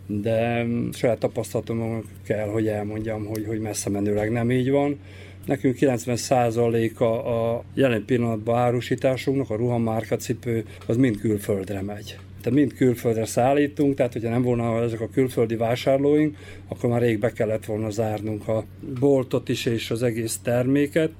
[0.06, 4.98] de saját tapasztalatom kell, hogy elmondjam, hogy, hogy messze menőleg nem így van.
[5.48, 12.18] Nekünk 90%-a a jelen pillanatban árusításunknak, a ruhamárka cipő, az mind külföldre megy.
[12.42, 16.36] Tehát mind külföldre szállítunk, tehát hogyha nem volna ezek a külföldi vásárlóink,
[16.68, 18.64] akkor már rég be kellett volna zárnunk a
[19.00, 21.10] boltot is és az egész terméket.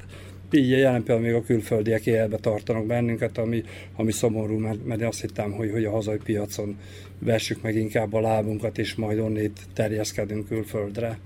[0.51, 3.63] Így jelen például még a külföldiek élbe tartanak bennünket, ami,
[3.97, 6.77] ami szomorú, mert, mert azt hittem, hogy, hogy a hazai piacon
[7.19, 11.19] vessük meg inkább a lábunkat, és majd onnét terjeszkedünk külföldre.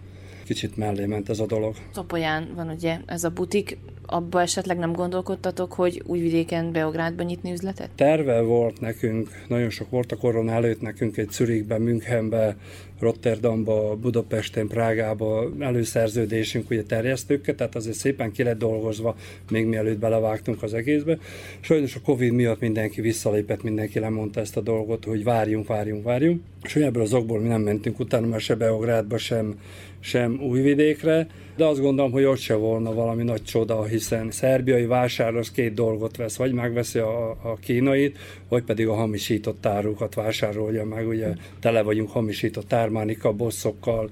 [0.53, 1.75] Kicsit mellé ment ez a dolog.
[1.93, 3.79] Topolyán van ugye ez a butik,
[4.13, 7.91] abba esetleg nem gondolkodtatok, hogy újvidéken, Beográdban nyitni üzletet?
[7.95, 12.57] Terve volt nekünk, nagyon sok volt a korona előtt nekünk egy Zürichben, Münchenbe,
[13.03, 19.17] Rotterdamba, Budapesten, Prágába előszerződésünk ugye terjesztőkkel, tehát azért szépen ki lett dolgozva,
[19.51, 21.19] még mielőtt belevágtunk az egészbe.
[21.61, 26.41] Sajnos a Covid miatt mindenki visszalépett, mindenki lemondta ezt a dolgot, hogy várjunk, várjunk, várjunk.
[26.63, 29.59] És ebből az okból mi nem mentünk utána már se Beográdba, sem,
[30.01, 35.39] sem Újvidékre, de azt gondolom, hogy ott se volna valami nagy csoda, hiszen szerbiai vásárló
[35.39, 40.85] az két dolgot vesz, vagy megveszi a, a kínait, vagy pedig a hamisított árukat vásárolja
[40.85, 41.29] meg, ugye
[41.61, 44.11] tele vagyunk hamisított ármánika, bosszokkal,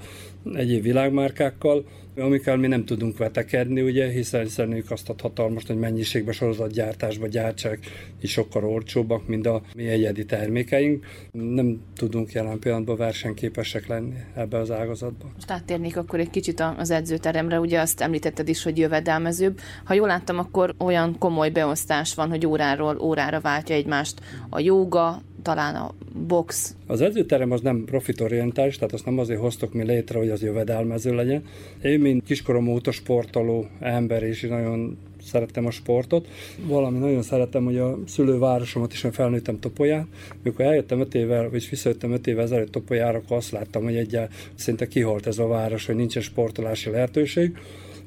[0.55, 1.84] egyéb világmárkákkal,
[2.17, 7.27] amikkel mi nem tudunk vetekedni, ugye, hiszen, hiszen ők azt a hatalmas nagy mennyiségben sorozatgyártásba
[7.27, 7.79] gyártsák,
[8.21, 11.07] és sokkal olcsóbbak, mint a mi egyedi termékeink.
[11.33, 15.31] Nem tudunk jelen pillanatban versenyképesek lenni ebbe az ágazatban.
[15.35, 19.61] Most áttérnék akkor egy kicsit az edzőteremre, ugye azt említetted is, hogy jövedelmezőbb.
[19.85, 25.23] Ha jól láttam, akkor olyan komoly beosztás van, hogy óráról órára váltja egymást a jóga,
[25.43, 25.95] talán a
[26.26, 26.76] box.
[26.86, 31.14] Az edzőterem az nem profitorientális, tehát azt nem azért hoztok mi létre, hogy az jövedelmező
[31.14, 31.43] legyen.
[31.82, 36.28] Én, mint kiskorom óta sportoló ember, és nagyon szerettem a sportot.
[36.66, 40.09] Valami nagyon szeretem, hogy a szülővárosomat is, felnőttem Topolyán.
[40.43, 44.28] Mikor eljöttem öt évvel, vagy visszajöttem öt évvel ezelőtt Topolyára, akkor azt láttam, hogy egyel
[44.55, 47.57] szinte kihalt ez a város, hogy nincsen sportolási lehetőség.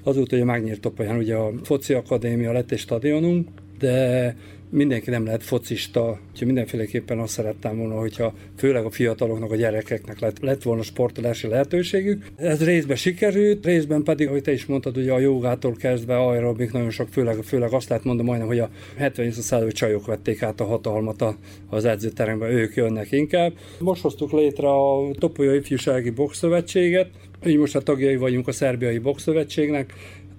[0.03, 3.47] Azóta ugye megnyílt Topolyán ugye a foci akadémia lett és stadionunk,
[3.79, 4.35] de
[4.73, 10.19] mindenki nem lehet focista, úgyhogy mindenféleképpen azt szerettem volna, hogyha főleg a fiataloknak, a gyerekeknek
[10.19, 12.25] lett, lett volna sportolási lehetőségük.
[12.35, 16.89] Ez részben sikerült, részben pedig, ahogy te is mondtad, ugye a jogától kezdve aerobik nagyon
[16.89, 21.25] sok, főleg, főleg azt lehet mondani majdnem, hogy a 70 csajok vették át a hatalmat
[21.69, 23.53] az edzőteremben, ők jönnek inkább.
[23.79, 27.09] Most hoztuk létre a Topolyai Ifjúsági Boxszövetséget,
[27.45, 29.93] Így most a tagjai vagyunk a Szerbiai Bokszövetségnek,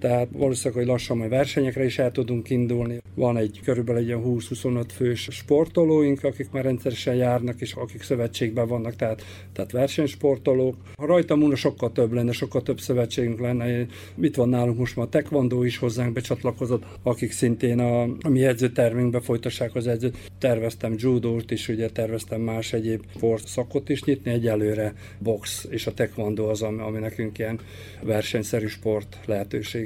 [0.05, 3.01] tehát valószínűleg, hogy lassan majd versenyekre is el tudunk indulni.
[3.15, 8.95] Van egy körülbelül egy 20-25 fős sportolóink, akik már rendszeresen járnak, és akik szövetségben vannak,
[8.95, 10.75] tehát, tehát versenysportolók.
[10.95, 13.85] Ha rajta múlna sokkal több lenne, sokkal több szövetségünk lenne.
[14.21, 18.45] Itt van nálunk most már a taekwondo is hozzánk becsatlakozott, akik szintén a, a mi
[18.45, 20.17] edzőtermünkbe folytassák az edzőt.
[20.39, 23.03] Terveztem judót is, ugye terveztem más egyéb
[23.45, 27.59] szakot is nyitni, egyelőre box és a taekwondo az, ami, ami nekünk ilyen
[28.01, 29.17] versenyszerű sport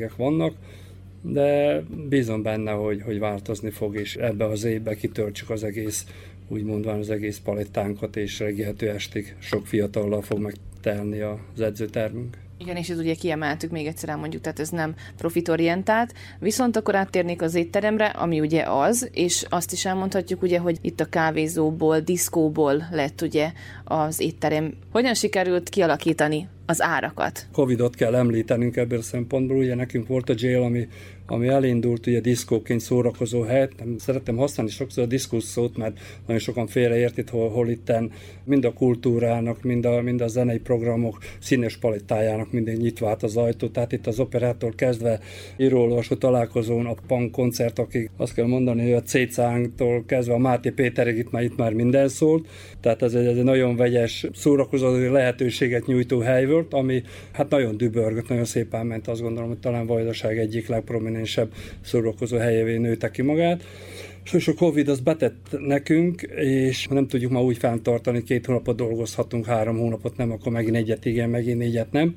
[0.10, 0.54] lehetőségek vannak,
[1.22, 1.80] de
[2.10, 6.06] bízom benne, hogy, hogy változni fog, és ebbe az évbe kitöltsük az egész,
[6.48, 12.38] úgy mondván az egész palettánkat, és reggeltő estig sok fiatallal fog megtelni az edzőtermünk.
[12.62, 17.42] Igen, és ez ugye kiemeltük még egyszer mondjuk, tehát ez nem profitorientált, viszont akkor áttérnék
[17.42, 22.88] az étteremre, ami ugye az, és azt is elmondhatjuk ugye, hogy itt a kávézóból, diszkóból
[22.92, 23.52] lett ugye
[23.84, 24.74] az étterem.
[24.92, 27.48] Hogyan sikerült kialakítani az árakat?
[27.52, 30.88] Covidot kell említenünk ebből a szempontból, ugye nekünk volt a jail, ami
[31.32, 33.68] ami elindult ugye diszkóként szórakozó hely.
[33.78, 38.12] Nem szeretem használni sokszor a diszkó szót, mert nagyon sokan félreértik, hol, hol itten
[38.44, 43.38] mind a kultúrának, mind a, mind a zenei programok színes palettájának minden nyitva át az
[43.38, 43.68] ajtó.
[43.68, 45.20] Tehát itt az operától kezdve
[45.58, 50.70] írólvasó találkozón, a punk koncert, akik azt kell mondani, hogy a Cécánktól kezdve a Máté
[50.70, 52.48] Péterig itt már, itt már minden szólt.
[52.82, 57.78] Tehát ez egy, ez egy nagyon vegyes szórakozó lehetőséget nyújtó hely volt, ami hát nagyon
[57.78, 61.52] dübörgött, nagyon szépen ment, azt gondolom, hogy talán Vajdaság egyik legprominensebb
[61.82, 63.64] szórakozó helyevé nőtte ki magát.
[64.34, 69.46] És a Covid az betett nekünk, és nem tudjuk ma úgy fenntartani, két hónapot dolgozhatunk,
[69.46, 72.16] három hónapot nem, akkor megint egyet igen, megint négyet nem.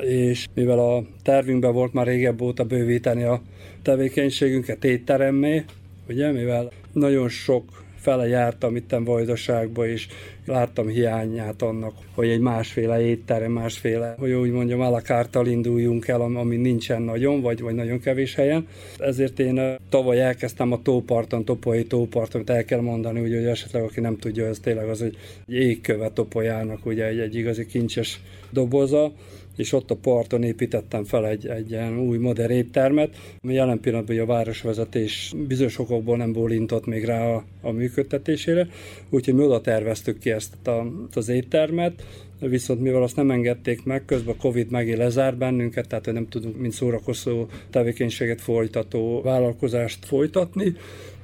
[0.00, 3.42] És mivel a tervünkben volt már régebb óta bővíteni a
[3.82, 5.64] tevékenységünket étteremmé,
[6.08, 7.64] ugye, mivel nagyon sok
[8.08, 10.06] fele jártam itten Vajdaságba, és
[10.46, 16.56] láttam hiányát annak, hogy egy másféle étterem, másféle, hogy úgy mondjam, alakártal induljunk el, ami
[16.56, 18.66] nincsen nagyon, vagy, vagy nagyon kevés helyen.
[18.98, 24.00] Ezért én tavaly elkezdtem a tóparton, topolyai tóparton, el kell mondani, ugye, hogy esetleg aki
[24.00, 25.16] nem tudja, ez tényleg az, egy
[25.48, 29.12] égkövet topolyának, ugye egy, egy igazi kincses doboza,
[29.58, 34.18] és ott a parton építettem fel egy, egy ilyen új modern éttermet, ami jelen pillanatban
[34.18, 38.68] a városvezetés bizonyos okokból nem bólintott még rá a, a működtetésére,
[39.10, 42.04] úgyhogy mi oda terveztük ki ezt a, az éttermet,
[42.40, 46.58] viszont mivel azt nem engedték meg, közben a Covid megé lezár bennünket, tehát nem tudunk
[46.58, 50.74] mint szórakozó tevékenységet folytató vállalkozást folytatni,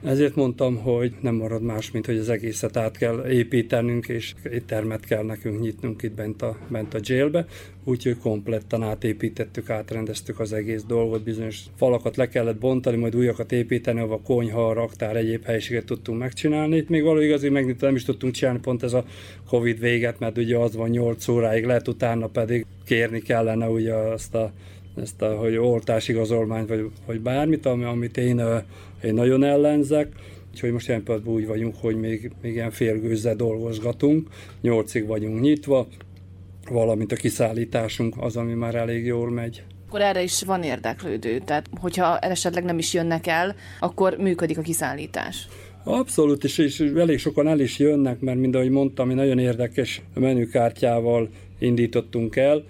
[0.04, 5.04] ezért mondtam, hogy nem marad más, mint hogy az egészet át kell építenünk, és éttermet
[5.04, 7.46] kell nekünk nyitnunk itt bent a, bent a jailbe,
[7.84, 14.00] úgyhogy kompletten átépítettük, átrendeztük az egész dolgot, bizonyos falakat le kellett bontani, majd újakat építeni,
[14.00, 16.84] ahol konyha, raktár, egyéb helyiséget tudtunk megcsinálni.
[16.88, 19.04] Még való igazi megnyit nem is tudtunk csinálni pont ez a
[19.48, 24.34] Covid véget, mert ugye az van 8 óráig, lehet utána pedig kérni kellene ugye azt
[24.34, 24.52] a
[24.96, 28.42] ezt a, hogy oltásigazolmányt, vagy, vagy bármit, ami, amit én,
[29.02, 30.12] én nagyon ellenzek.
[30.52, 34.28] Úgyhogy most ilyen pillanatban úgy vagyunk, hogy még, még ilyen félgőzzel dolgozgatunk,
[34.60, 35.86] nyolcig vagyunk nyitva,
[36.70, 39.62] valamint a kiszállításunk az, ami már elég jól megy.
[39.86, 44.62] Akkor erre is van érdeklődő, tehát hogyha esetleg nem is jönnek el, akkor működik a
[44.62, 45.48] kiszállítás.
[45.84, 50.02] Abszolút, és, és elég sokan el is jönnek, mert mind ahogy mondtam, mi nagyon érdekes
[50.14, 51.28] menükártyával
[51.58, 52.64] indítottunk el,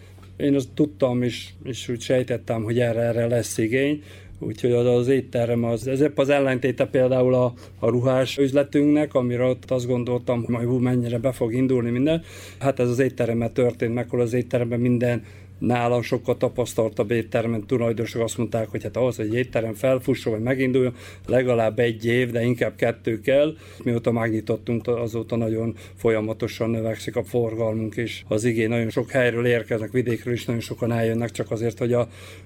[0.45, 4.03] én azt tudtam, és, és úgy sejtettem, hogy erre, erre lesz igény,
[4.39, 9.71] úgyhogy az, az étterem az, ez az ellentéte például a, a ruhás üzletünknek, amire ott
[9.71, 12.23] azt gondoltam, hogy majd mennyire be fog indulni minden.
[12.59, 15.23] Hát ez az étteremmel történt meg, ahol az étteremben minden
[15.59, 20.43] nálam sokkal tapasztaltabb éttermen tulajdonosok azt mondták, hogy hát ahhoz, hogy egy étterem felfusson, vagy
[20.43, 20.95] meginduljon,
[21.27, 23.57] legalább egy év, de inkább kettő kell.
[23.85, 29.93] Mióta megnyitottunk, azóta nagyon folyamatosan növekszik a forgalmunk, és az igény nagyon sok helyről érkeznek,
[29.93, 32.01] vidékről is nagyon sokan eljönnek, csak azért, hogy a,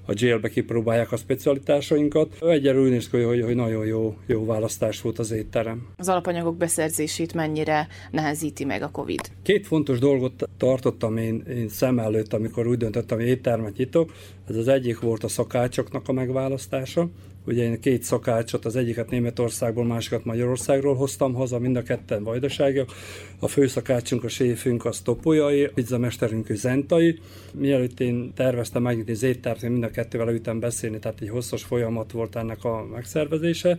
[0.07, 2.37] a jailbe kipróbálják a specialitásainkat.
[2.41, 5.87] Egyelőre úgy néz ki, hogy, hogy nagyon jó, jó választás volt az étterem.
[5.97, 9.21] Az alapanyagok beszerzését mennyire nehezíti meg a COVID?
[9.43, 14.13] Két fontos dolgot tartottam én, én szem előtt, amikor úgy döntött döntöttem, hogy éttermet nyitok.
[14.49, 17.09] Ez az egyik volt a szakácsoknak a megválasztása.
[17.47, 22.93] Ugye én két szakácsot, az egyiket Németországból, másikat Magyarországról hoztam haza, mind a ketten vajdaságok.
[23.39, 27.19] A főszakácsunk, a séfünk az topolyai, a pizzamesterünk zentai.
[27.53, 31.63] Mielőtt én terveztem megnyitni az éttert, én mind a kettővel ütem beszélni, tehát egy hosszas
[31.63, 33.79] folyamat volt ennek a megszervezése,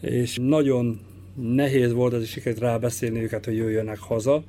[0.00, 1.00] és nagyon
[1.34, 4.42] nehéz volt az is sikerült rábeszélni őket, hogy jöjjönek haza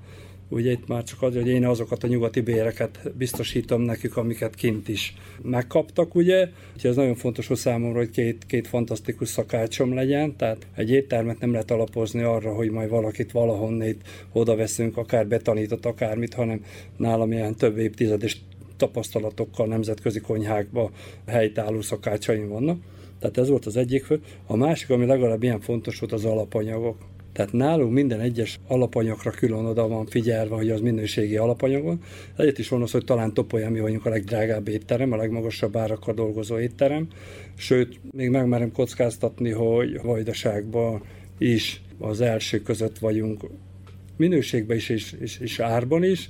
[0.51, 4.87] Ugye itt már csak az, hogy én azokat a nyugati béreket biztosítom nekik, amiket kint
[4.87, 6.49] is megkaptak, ugye.
[6.73, 11.39] Úgyhogy ez nagyon fontos hogy számomra, hogy két, két fantasztikus szakácsom legyen, tehát egy éttermet
[11.39, 16.63] nem lehet alapozni arra, hogy majd valakit valahonnét oda veszünk, akár betanított, akármit, hanem
[16.97, 18.41] nálam ilyen több évtizedes
[18.77, 20.91] tapasztalatokkal nemzetközi konyhákba
[21.27, 22.81] helytálló szakácsaim vannak.
[23.19, 24.21] Tehát ez volt az egyik fő.
[24.45, 26.97] A másik, ami legalább ilyen fontos volt, az alapanyagok.
[27.33, 32.01] Tehát nálunk minden egyes alapanyagra külön oda van figyelve, hogy az minőségi alapanyagon.
[32.37, 36.13] Egyet is van az, hogy talán Topolyán mi vagyunk a legdrágább étterem, a legmagasabb árakkal
[36.13, 37.07] dolgozó étterem.
[37.55, 41.01] Sőt, még megmerem kockáztatni, hogy Vajdaságban
[41.37, 43.43] is az első között vagyunk
[44.17, 46.29] minőségben is és, és, és árban is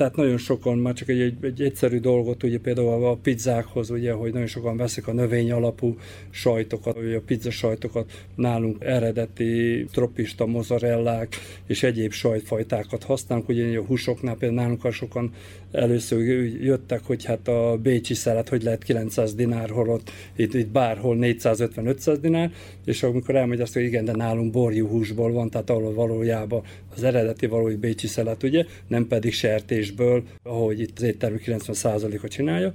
[0.00, 4.12] tehát nagyon sokan már csak egy, egy, egy egyszerű dolgot, ugye például a pizzákhoz, ugye,
[4.12, 5.96] hogy nagyon sokan veszik a növény alapú
[6.30, 11.36] sajtokat, ugye a pizza sajtokat, nálunk eredeti tropista mozzarellák
[11.66, 15.32] és egyéb sajtfajtákat használunk, ugye a húsoknál például nálunk sokan
[15.72, 16.20] először
[16.62, 22.16] jöttek, hogy hát a bécsi szelet, hogy lehet 900 dinár, holott itt, itt bárhol 450-500
[22.20, 22.52] dinár,
[22.84, 26.62] és amikor elmegy azt, hogy igen, de nálunk borjú húsból van, tehát ahol valójában
[26.94, 32.72] az eredeti valói bécsi szelet, ugye, nem pedig sertésből, ahogy itt az éttermi 90%-a csinálja,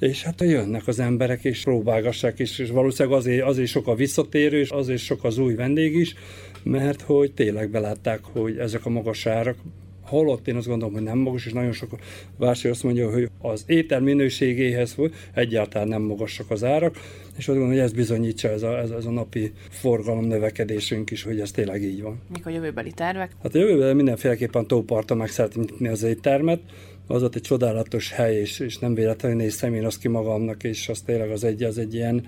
[0.00, 4.58] és hát jönnek az emberek, és próbálgassák, és, és valószínűleg azért, azért sok a visszatérő,
[4.58, 6.14] és azért sok az új vendég is,
[6.62, 9.56] mert hogy tényleg belátták, hogy ezek a magas árak
[10.04, 11.90] holott én azt gondolom, hogy nem magas, és nagyon sok
[12.36, 14.96] vásárló azt mondja, hogy az étel minőségéhez
[15.34, 16.94] egyáltalán nem magasak az árak,
[17.36, 21.22] és azt gondolom, hogy ez bizonyítsa ez a, ez, ez a napi forgalom növekedésünk is,
[21.22, 22.20] hogy ez tényleg így van.
[22.32, 23.30] Mik a jövőbeli tervek?
[23.42, 26.60] Hát a jövőben mindenféleképpen tóparton meg szeretném nyitni az éttermet,
[27.06, 30.88] az ott egy csodálatos hely, és, és nem véletlenül néztem én azt ki magamnak, és
[30.88, 32.26] az tényleg az egy, az egy ilyen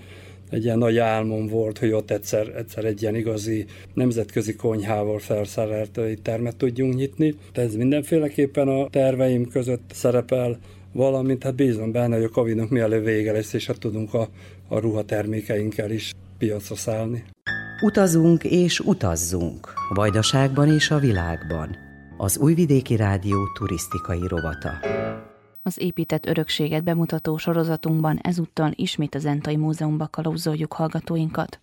[0.50, 6.00] egy ilyen nagy álmom volt, hogy ott egyszer, egyszer egy ilyen igazi nemzetközi konyhával felszerelt
[6.22, 7.34] termet tudjunk nyitni.
[7.52, 10.58] De ez mindenféleképpen a terveim között szerepel,
[10.92, 14.28] valamint hát bízom benne, hogy a Covid-nak mielőbb vége lesz, és hát tudunk a,
[14.68, 17.24] a ruhatermékeinkkel is piacra szállni.
[17.82, 21.76] Utazunk és utazzunk, Vajdaságban és a világban.
[22.16, 24.70] Az Újvidéki Rádió turisztikai rovata.
[25.66, 31.60] Az épített örökséget bemutató sorozatunkban ezúttal ismét a Zentai Múzeumba kalauzoljuk hallgatóinkat.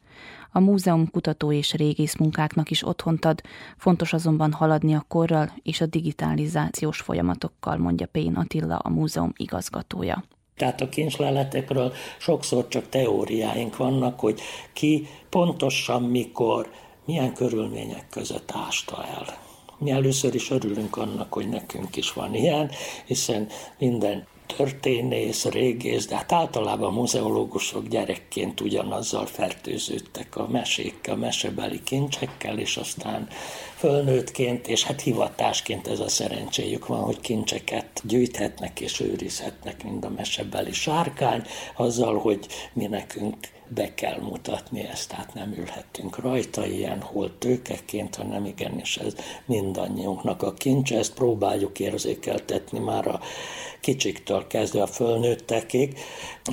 [0.52, 3.42] A múzeum kutató és régész munkáknak is otthont ad,
[3.78, 10.24] fontos azonban haladni a korral és a digitalizációs folyamatokkal, mondja Pén Attila, a múzeum igazgatója.
[10.56, 14.40] Tehát a kincsleletekről sokszor csak teóriáink vannak, hogy
[14.74, 16.72] ki pontosan mikor,
[17.06, 19.43] milyen körülmények között ásta el.
[19.84, 22.72] Mi először is örülünk annak, hogy nekünk is van ilyen,
[23.06, 32.60] hiszen minden történész, régész, de hát általában muzeológusok gyerekként ugyanazzal fertőződtek a mesékkel, mesebeli kincsekkel,
[32.60, 33.28] és aztán
[33.76, 40.10] fölnőttként, és hát hivatásként ez a szerencséjük van, hogy kincseket gyűjthetnek és őrizhetnek, mint a
[40.10, 41.42] mesebeli sárkány,
[41.76, 43.36] azzal, hogy mi nekünk
[43.68, 49.16] be kell mutatni ezt, tehát nem ülhetünk rajta ilyen hol tőkeként, hanem igenis ez
[49.46, 53.20] mindannyiunknak a kincs, ezt próbáljuk érzékeltetni már a
[53.80, 55.98] kicsiktől kezdve a fölnőttekig.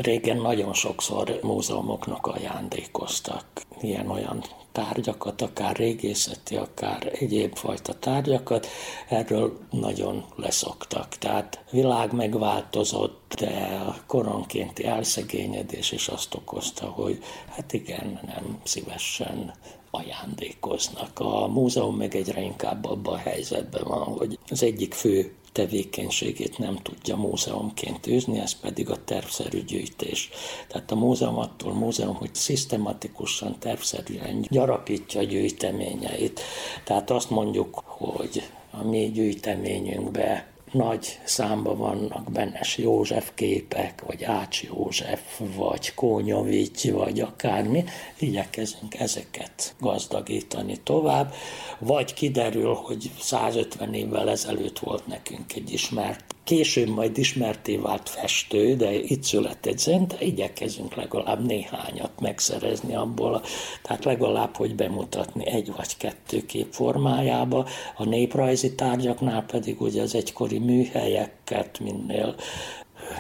[0.03, 3.47] Régen nagyon sokszor múzeumoknak ajándékoztak
[3.81, 8.67] ilyen-olyan tárgyakat, akár régészeti, akár egyéb fajta tárgyakat,
[9.09, 11.09] erről nagyon leszoktak.
[11.09, 17.19] Tehát világ megváltozott, de a koronkénti elszegényedés is azt okozta, hogy
[17.49, 19.55] hát igen, nem szívesen
[19.91, 21.19] ajándékoznak.
[21.19, 26.77] A múzeum meg egyre inkább abban a helyzetben van, hogy az egyik fő tevékenységét nem
[26.77, 30.31] tudja múzeumként űzni, ez pedig a tervszerű gyűjtés.
[30.69, 36.41] Tehát a múzeum attól múzeum, hogy szisztematikusan, tervszerűen gyarapítja a gyűjteményeit.
[36.85, 44.63] Tehát azt mondjuk, hogy a mi gyűjteményünkbe nagy számban vannak Benes József képek, vagy Ács
[44.63, 47.85] József, vagy Kónyovics, vagy akármi,
[48.19, 51.35] igyekezünk ezeket gazdagítani tovább,
[51.79, 58.77] vagy kiderül, hogy 150 évvel ezelőtt volt nekünk egy ismert később majd ismerté vált festő,
[58.77, 63.43] de itt született zen, de igyekezünk legalább néhányat megszerezni abból,
[63.83, 67.67] tehát legalább, hogy bemutatni egy vagy kettő kép formájába,
[67.97, 72.35] a néprajzi tárgyaknál pedig ugye az egykori műhelyeket minél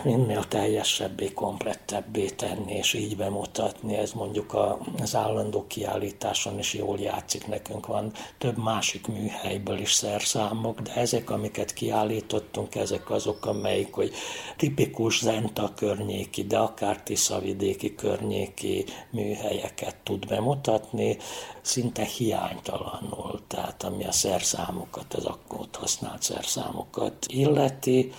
[0.04, 3.96] minél teljesebbé, komplettebbé tenni, és így bemutatni.
[3.96, 4.56] Ez mondjuk
[5.00, 7.46] az állandó kiállításon is jól játszik.
[7.46, 14.12] Nekünk van több másik műhelyből is szerszámok, de ezek, amiket kiállítottunk, ezek azok, amelyik, hogy
[14.56, 21.16] tipikus Zenta környéki, de akár Tiszavidéki környéki műhelyeket tud bemutatni,
[21.60, 28.12] szinte hiánytalanul, tehát ami a szerszámokat, az akkor használt szerszámokat illeti,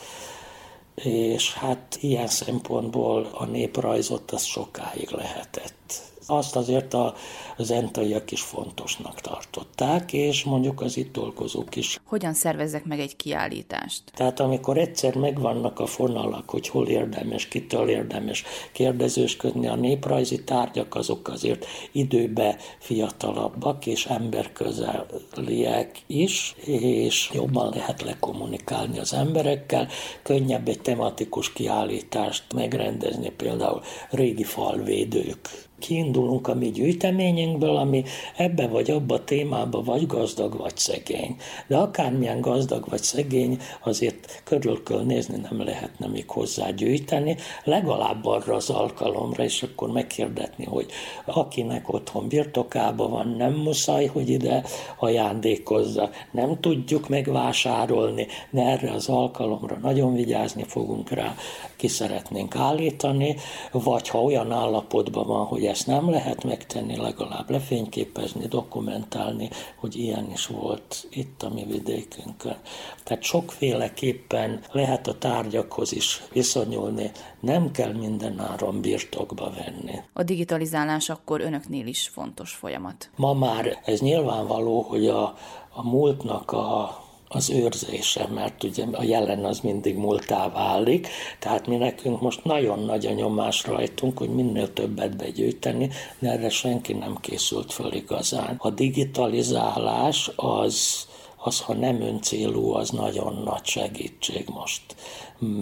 [0.96, 7.14] és hát ilyen szempontból a néprajzot az sokáig lehetett azt azért a
[7.58, 12.00] zentaiak is fontosnak tartották, és mondjuk az itt dolgozók is.
[12.06, 14.04] Hogyan szervezzek meg egy kiállítást?
[14.14, 20.96] Tehát amikor egyszer megvannak a fonalak, hogy hol érdemes, kitől érdemes kérdezősködni, a néprajzi tárgyak
[20.96, 29.88] azok azért időbe fiatalabbak és emberközeliek is, és jobban lehet lekommunikálni az emberekkel,
[30.24, 38.04] könnyebb egy tematikus kiállítást megrendezni, például régi falvédők kiindulunk a mi gyűjteményünkből, ami
[38.36, 41.36] ebbe vagy abba a témába vagy gazdag, vagy szegény.
[41.68, 48.26] De akármilyen gazdag vagy szegény, azért körül kell nézni, nem lehetne még hozzá gyűjteni, legalább
[48.26, 50.86] arra az alkalomra, és akkor megkérdetni, hogy
[51.26, 54.64] akinek otthon birtokában van, nem muszáj, hogy ide
[55.00, 61.36] ajándékozza, nem tudjuk megvásárolni, de erre az alkalomra nagyon vigyázni fogunk rá,
[61.76, 63.36] ki szeretnénk állítani,
[63.72, 70.32] vagy ha olyan állapotban van, hogy ezt nem lehet megtenni, legalább lefényképezni, dokumentálni, hogy ilyen
[70.32, 72.56] is volt itt a mi vidékünkön.
[73.04, 80.00] Tehát sokféleképpen lehet a tárgyakhoz is viszonyulni, nem kell minden áron birtokba venni.
[80.14, 83.10] A digitalizálás akkor önöknél is fontos folyamat.
[83.16, 85.36] Ma már ez nyilvánvaló, hogy a,
[85.70, 86.96] a múltnak a
[87.34, 91.08] az őrzése, mert ugye a jelen az mindig múltá válik,
[91.40, 95.90] tehát mi nekünk most nagyon nagy a nyomás rajtunk, hogy minél többet begyűjteni,
[96.20, 98.56] de erre senki nem készült föl igazán.
[98.58, 104.96] A digitalizálás az, az ha nem öncélú, az nagyon nagy segítség most,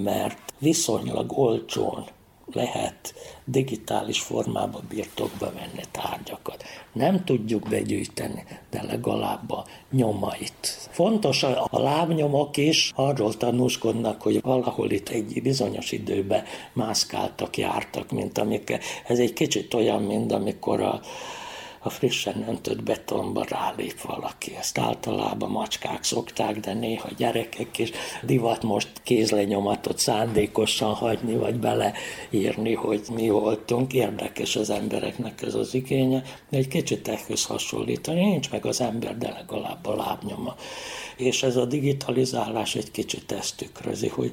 [0.03, 2.05] mert viszonylag olcsón
[2.55, 3.13] lehet
[3.45, 6.63] digitális formába birtokba venni tárgyakat.
[6.93, 10.87] Nem tudjuk begyűjteni, de legalább a nyomait.
[10.89, 16.43] Fontos a lábnyomok is, arról tanúskodnak, hogy valahol itt egy bizonyos időben
[16.73, 21.01] mászkáltak, jártak, mint amikor ez egy kicsit olyan, mint amikor a
[21.79, 24.55] a frissen öntött betonba rálép valaki.
[24.55, 27.91] Ezt általában macskák szokták, de néha gyerekek is
[28.23, 33.93] divat most kézlenyomatot szándékosan hagyni, vagy beleírni, hogy mi voltunk.
[33.93, 38.23] Érdekes az embereknek ez az igénye, egy kicsit ehhez hasonlítani.
[38.23, 40.55] Nincs meg az ember, de legalább a lábnyoma.
[41.17, 44.31] És ez a digitalizálás egy kicsit ezt tükrözi, hogy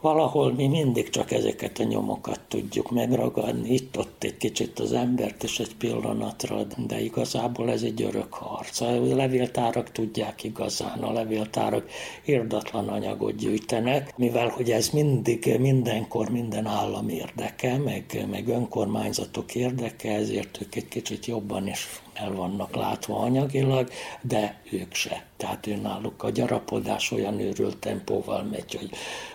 [0.00, 5.60] valahol mi mindig csak ezeket a nyomokat tudjuk megragadni, itt-ott egy kicsit az embert is
[5.60, 8.80] egy pillanatra, de igazából ez egy örök harc.
[8.80, 11.90] A levéltárak tudják igazán, a levéltárak
[12.24, 20.14] érdatlan anyagot gyűjtenek, mivel hogy ez mindig, mindenkor minden állam érdeke, meg, meg önkormányzatok érdeke,
[20.14, 23.88] ezért ők egy kicsit jobban is el vannak látva anyagilag,
[24.22, 25.24] de ők se.
[25.36, 28.90] Tehát ő náluk a gyarapodás olyan őrült tempóval megy, hogy,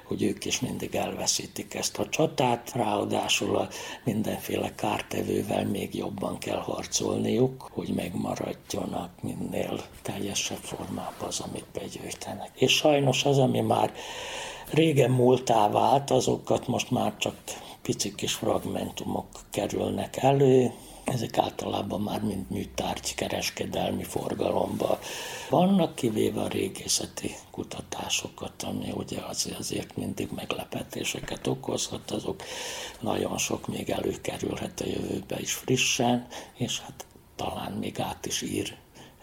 [0.07, 3.67] hogy ők is mindig elveszítik ezt a csatát, ráadásul a
[4.03, 12.49] mindenféle kártevővel még jobban kell harcolniuk, hogy megmaradjanak minél teljesebb formában az, amit begyűjtenek.
[12.55, 13.93] És sajnos az, ami már
[14.69, 17.35] régen múltá vált, azokat most már csak
[17.81, 20.71] pici kis fragmentumok kerülnek elő,
[21.05, 24.99] ezek általában már mind műtárgy kereskedelmi forgalomba
[25.49, 29.19] vannak, kivéve a régészeti kutatásokat, ami ugye
[29.59, 32.43] azért mindig meglepetéseket okozhat, azok
[32.99, 37.05] nagyon sok még előkerülhet a jövőbe is frissen, és hát
[37.35, 38.75] talán még át is ír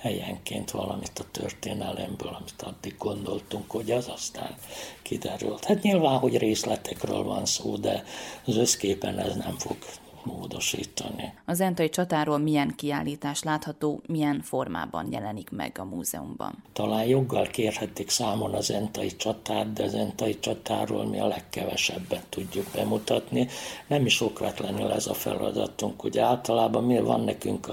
[0.03, 4.55] helyenként valamit a történelemből, amit addig gondoltunk, hogy az aztán
[5.03, 5.65] kiderült.
[5.65, 8.05] Hát nyilván, hogy részletekről van szó, de
[8.45, 9.77] az összképen ez nem fog
[10.25, 11.35] módosítani.
[11.45, 16.63] Az Zentai csatáról milyen kiállítás látható, milyen formában jelenik meg a múzeumban?
[16.73, 22.67] Talán joggal kérhetik számon az Zentai csatát, de az Zentai csatáról mi a legkevesebbet tudjuk
[22.75, 23.49] bemutatni.
[23.87, 27.69] Nem is okvetlenül ez a feladatunk, hogy általában mi van nekünk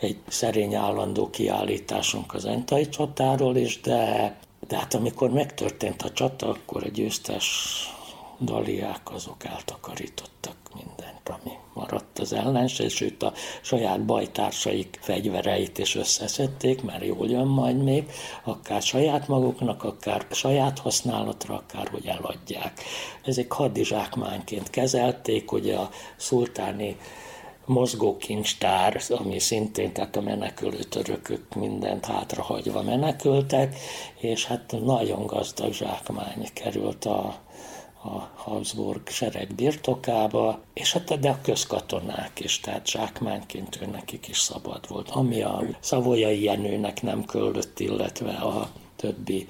[0.00, 4.34] egy szerény állandó kiállításunk az Zentai csatáról is, de
[4.68, 7.78] de hát amikor megtörtént a csata, akkor a győztes
[8.40, 16.82] daliák azok eltakarítottak mindent, ami maradt az ellenség, sőt a saját bajtársaik fegyvereit is összeszedték,
[16.82, 18.10] mert jól jön majd még,
[18.44, 22.80] akár saját maguknak, akár saját használatra, akár hogy eladják.
[23.24, 26.96] Ezek hadizsákmányként kezelték, ugye a szultáni
[27.64, 33.76] mozgókincstár, ami szintén, tehát a menekülő törökök mindent hátrahagyva menekültek,
[34.18, 37.44] és hát nagyon gazdag zsákmány került a
[38.06, 44.38] a Habsburg sereg birtokába, és hát de a közkatonák is, tehát zsákmányként ő nekik is
[44.38, 45.10] szabad volt.
[45.10, 49.46] Ami a szavolyai Jenőnek nem küldött, illetve a többi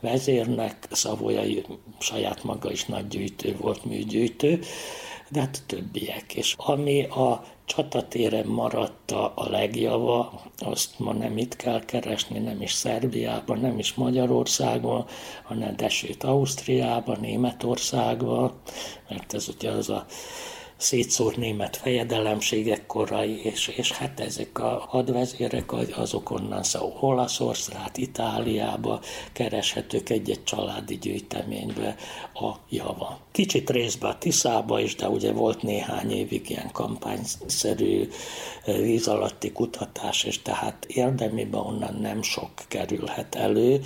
[0.00, 1.64] vezérnek, Szavolyai
[1.98, 4.60] saját maga is nagy gyűjtő volt, műgyűjtő,
[5.30, 6.54] de hát többiek is.
[6.56, 12.72] Ami a csatatéren maradt a, a legjava, azt ma nem itt kell keresni, nem is
[12.72, 15.06] Szerbiában, nem is Magyarországon,
[15.42, 18.52] hanem desét Ausztriában, Németországban,
[19.08, 20.06] mert ez ugye az a
[20.76, 29.00] szétszórt német fejedelemségek korai, és, és hát ezek a hadvezérek azok onnan szóval Olaszország, Itáliába
[29.32, 31.96] kereshetők egy-egy családi gyűjteménybe
[32.34, 33.18] a java.
[33.32, 38.08] Kicsit részben a Tiszába is, de ugye volt néhány évig ilyen kampányszerű
[38.64, 43.80] víz alatti kutatás, és tehát érdemében onnan nem sok kerülhet elő,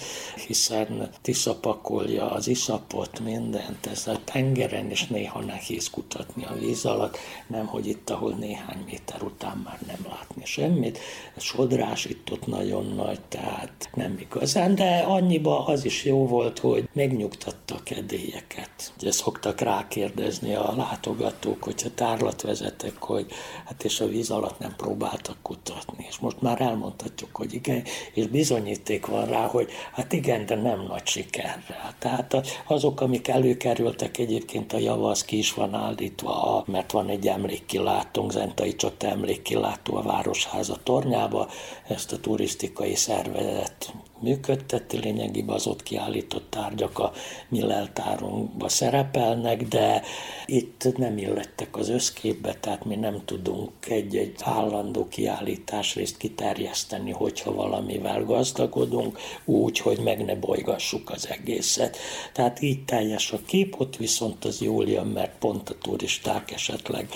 [0.47, 6.80] hiszen Tisza pakolja az iszapot, mindent, ez a tengeren is néha nehéz kutatni a víz
[6.85, 7.17] alatt,
[7.47, 10.99] nem hogy itt, ahol néhány méter után már nem látni semmit.
[11.37, 16.59] A sodrás itt ott nagyon nagy, tehát nem igazán, de annyiba az is jó volt,
[16.59, 18.93] hogy megnyugtatta a kedélyeket.
[19.01, 23.27] Ugye szoktak rákérdezni a látogatók, hogyha tárlat vezetek, hogy
[23.67, 26.07] hát és a víz alatt nem próbáltak kutatni.
[26.09, 27.85] És most már elmondhatjuk, hogy igen,
[28.15, 31.95] és bizonyíték van rá, hogy hát igen, de nem nagy sikerrel.
[31.99, 38.33] Tehát azok, amik előkerültek egyébként a javasz ki is van állítva, mert van egy emlékkilátónk,
[38.33, 41.49] Zentai Csata emlékkilátó a Városháza tornyába,
[41.89, 47.13] ezt a turisztikai szervezet működteti, lényegében az ott kiállított tárgyak a
[47.49, 50.03] mi leltárunkba szerepelnek, de
[50.47, 57.55] itt nem illettek az összképbe, tehát mi nem tudunk egy-egy állandó kiállítás részt kiterjeszteni, hogyha
[57.55, 61.97] valamivel gazdagodunk, úgy, hogy meg ne bolygassuk az egészet.
[62.33, 67.09] Tehát így teljes a kép, ott viszont az jól jön, mert pont a turisták esetleg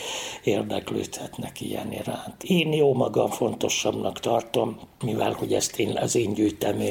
[0.44, 2.42] érdeklődhetnek ilyen iránt.
[2.42, 6.32] Én jó magam fontosabbnak tartom, mivel hogy ezt én, az én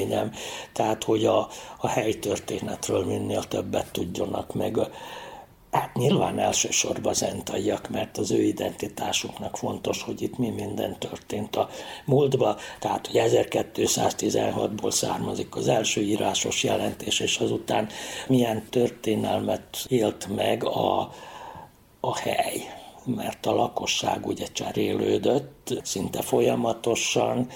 [0.04, 0.32] gyűjteményem,
[0.72, 1.48] tehát hogy a,
[1.78, 4.78] a helytörténetről minél többet tudjanak meg.
[5.70, 11.56] Hát nyilván elsősorban az entaiak, mert az ő identitásuknak fontos, hogy itt mi minden történt
[11.56, 11.68] a
[12.04, 12.56] múltba.
[12.78, 17.88] Tehát, hogy 1216-ból származik az első írásos jelentés, és azután
[18.28, 21.10] milyen történelmet élt meg a,
[22.00, 27.48] a hely mert a lakosság ugye cserélődött szinte folyamatosan,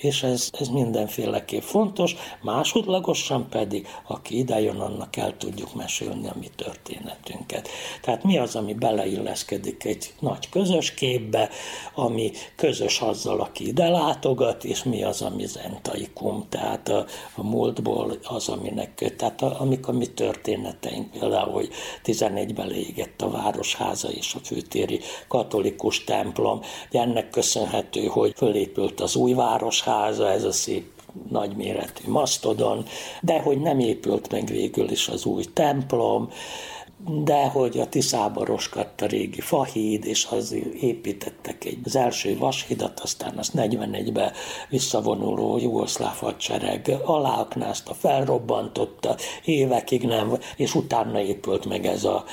[0.00, 6.48] és ez, ez mindenféleképp fontos, másodlagosan pedig, aki idejön, annak el tudjuk mesélni a mi
[6.56, 7.68] történetünket.
[8.02, 11.48] Tehát mi az, ami beleilleszkedik egy nagy közös képbe,
[11.94, 17.04] ami közös azzal, aki ide látogat, és mi az, ami zentaikum, tehát a,
[17.34, 21.68] a múltból az, aminek, tehát a, amik a mi történeteink, például, hogy
[22.04, 26.60] 11-ben légett a Városháza és a főtéri katolikus templom,
[26.90, 30.84] ennek köszönhető, hogy fölépült az új városháza, háza, ez a szép
[31.30, 32.84] nagyméretű masztodon,
[33.22, 36.30] de hogy nem épült meg végül is az új templom,
[37.24, 43.00] de hogy a Tiszába roskadt a régi fahíd, és az építettek egy, az első vashidat,
[43.00, 44.32] aztán az 41-ben
[44.68, 52.24] visszavonuló jugoszláv hadsereg aláaknázta, felrobbantotta, évekig nem, és utána épült meg ez a,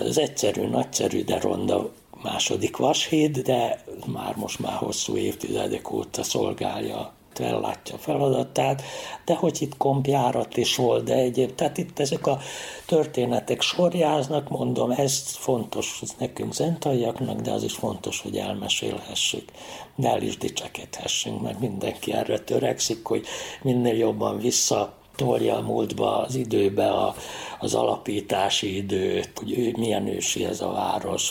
[0.00, 1.90] az egyszerű, nagyszerű, de ronda
[2.22, 8.82] második vashíd, de már most már hosszú évtizedek óta szolgálja ellátja feladatát,
[9.24, 12.38] de hogy itt kompjárat is volt, de egyéb, tehát itt ezek a
[12.86, 19.48] történetek sorjáznak, mondom, ez fontos ez nekünk zentaiaknak, de az is fontos, hogy elmesélhessük,
[19.94, 23.26] de el is dicsekedhessünk, mert mindenki erre törekszik, hogy
[23.62, 27.14] minél jobban vissza tolja a múltba, az időbe a,
[27.60, 31.30] az alapítási időt, hogy ő milyen ősi ez a város,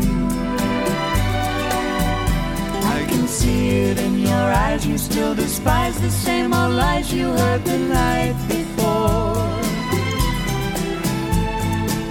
[3.31, 7.77] See it in your eyes, you still despise the same old lies you heard the
[7.77, 9.37] night before.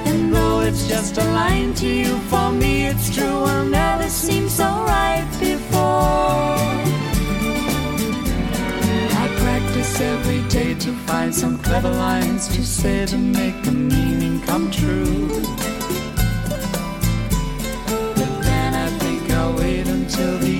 [0.09, 4.49] And though it's just a line to you, for me it's true, will never seem
[4.49, 6.57] so right before.
[9.23, 14.41] I practice every day to find some clever lines to say to make the meaning
[14.47, 15.29] come true.
[18.17, 20.60] But then I think I'll wait until the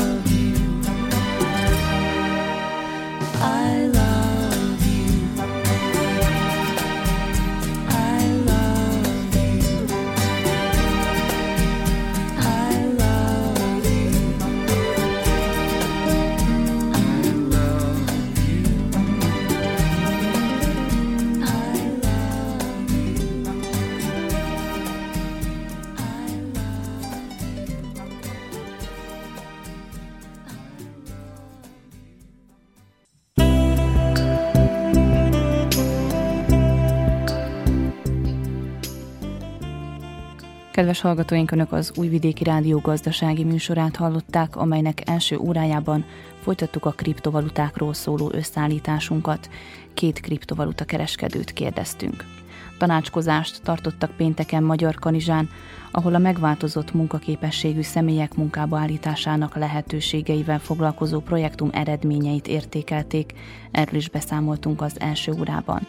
[40.71, 46.05] Kedves hallgatóink, Önök az Újvidéki Rádió gazdasági műsorát hallották, amelynek első órájában
[46.41, 49.49] folytattuk a kriptovalutákról szóló összeállításunkat.
[49.93, 52.40] Két kriptovaluta kereskedőt kérdeztünk.
[52.81, 55.49] Tanácskozást tartottak pénteken Magyar Kanizsán,
[55.91, 63.33] ahol a megváltozott munkaképességű személyek munkába állításának lehetőségeivel foglalkozó projektum eredményeit értékelték,
[63.71, 65.87] erről is beszámoltunk az első órában.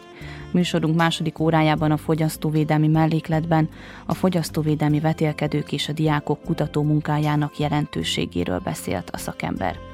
[0.51, 3.69] Műsorunk második órájában a fogyasztóvédelmi mellékletben
[4.07, 9.92] a fogyasztóvédelmi vetélkedők és a diákok kutató munkájának jelentőségéről beszélt a szakember.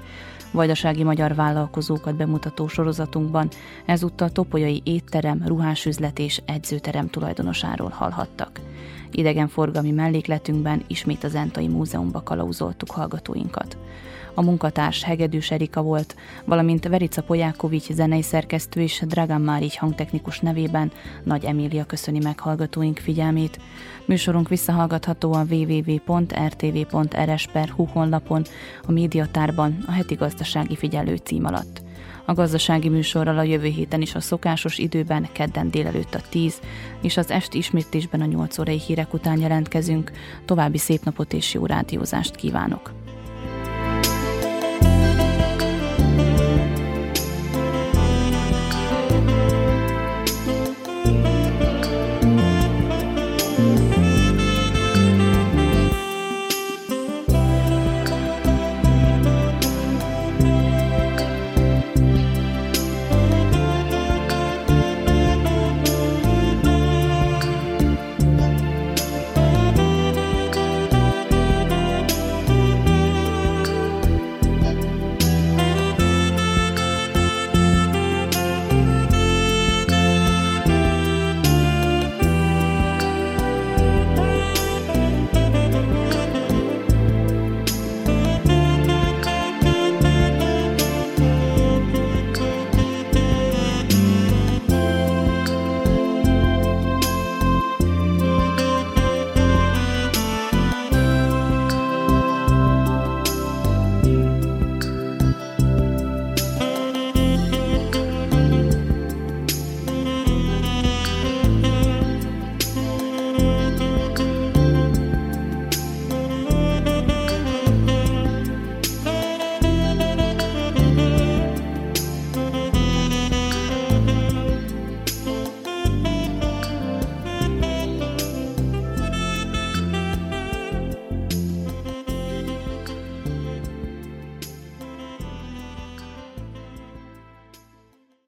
[0.50, 3.48] Vajdasági magyar vállalkozókat bemutató sorozatunkban
[3.86, 8.60] ezúttal topolyai étterem, ruhásüzlet és edzőterem tulajdonosáról hallhattak.
[9.10, 13.76] Idegenforgalmi mellékletünkben ismét az Entai Múzeumba kalauzoltuk hallgatóinkat.
[14.38, 20.92] A munkatárs Hegedűs Erika volt, valamint Verica Polyákovics zenei szerkesztő és Dragan Márigy hangtechnikus nevében
[21.24, 23.58] Nagy Emília köszöni meg hallgatóink figyelmét.
[24.04, 26.54] Műsorunk visszahallgatható a www.rtv.rs.hu
[27.84, 28.44] honlapon,
[28.86, 31.82] a médiatárban, a heti gazdasági figyelő cím alatt.
[32.24, 36.60] A gazdasági műsorral a jövő héten is a szokásos időben, kedden délelőtt a 10,
[37.02, 40.12] és az esti ismétlésben a 8 órai hírek után jelentkezünk.
[40.44, 42.97] További szép napot és jó rádiózást kívánok!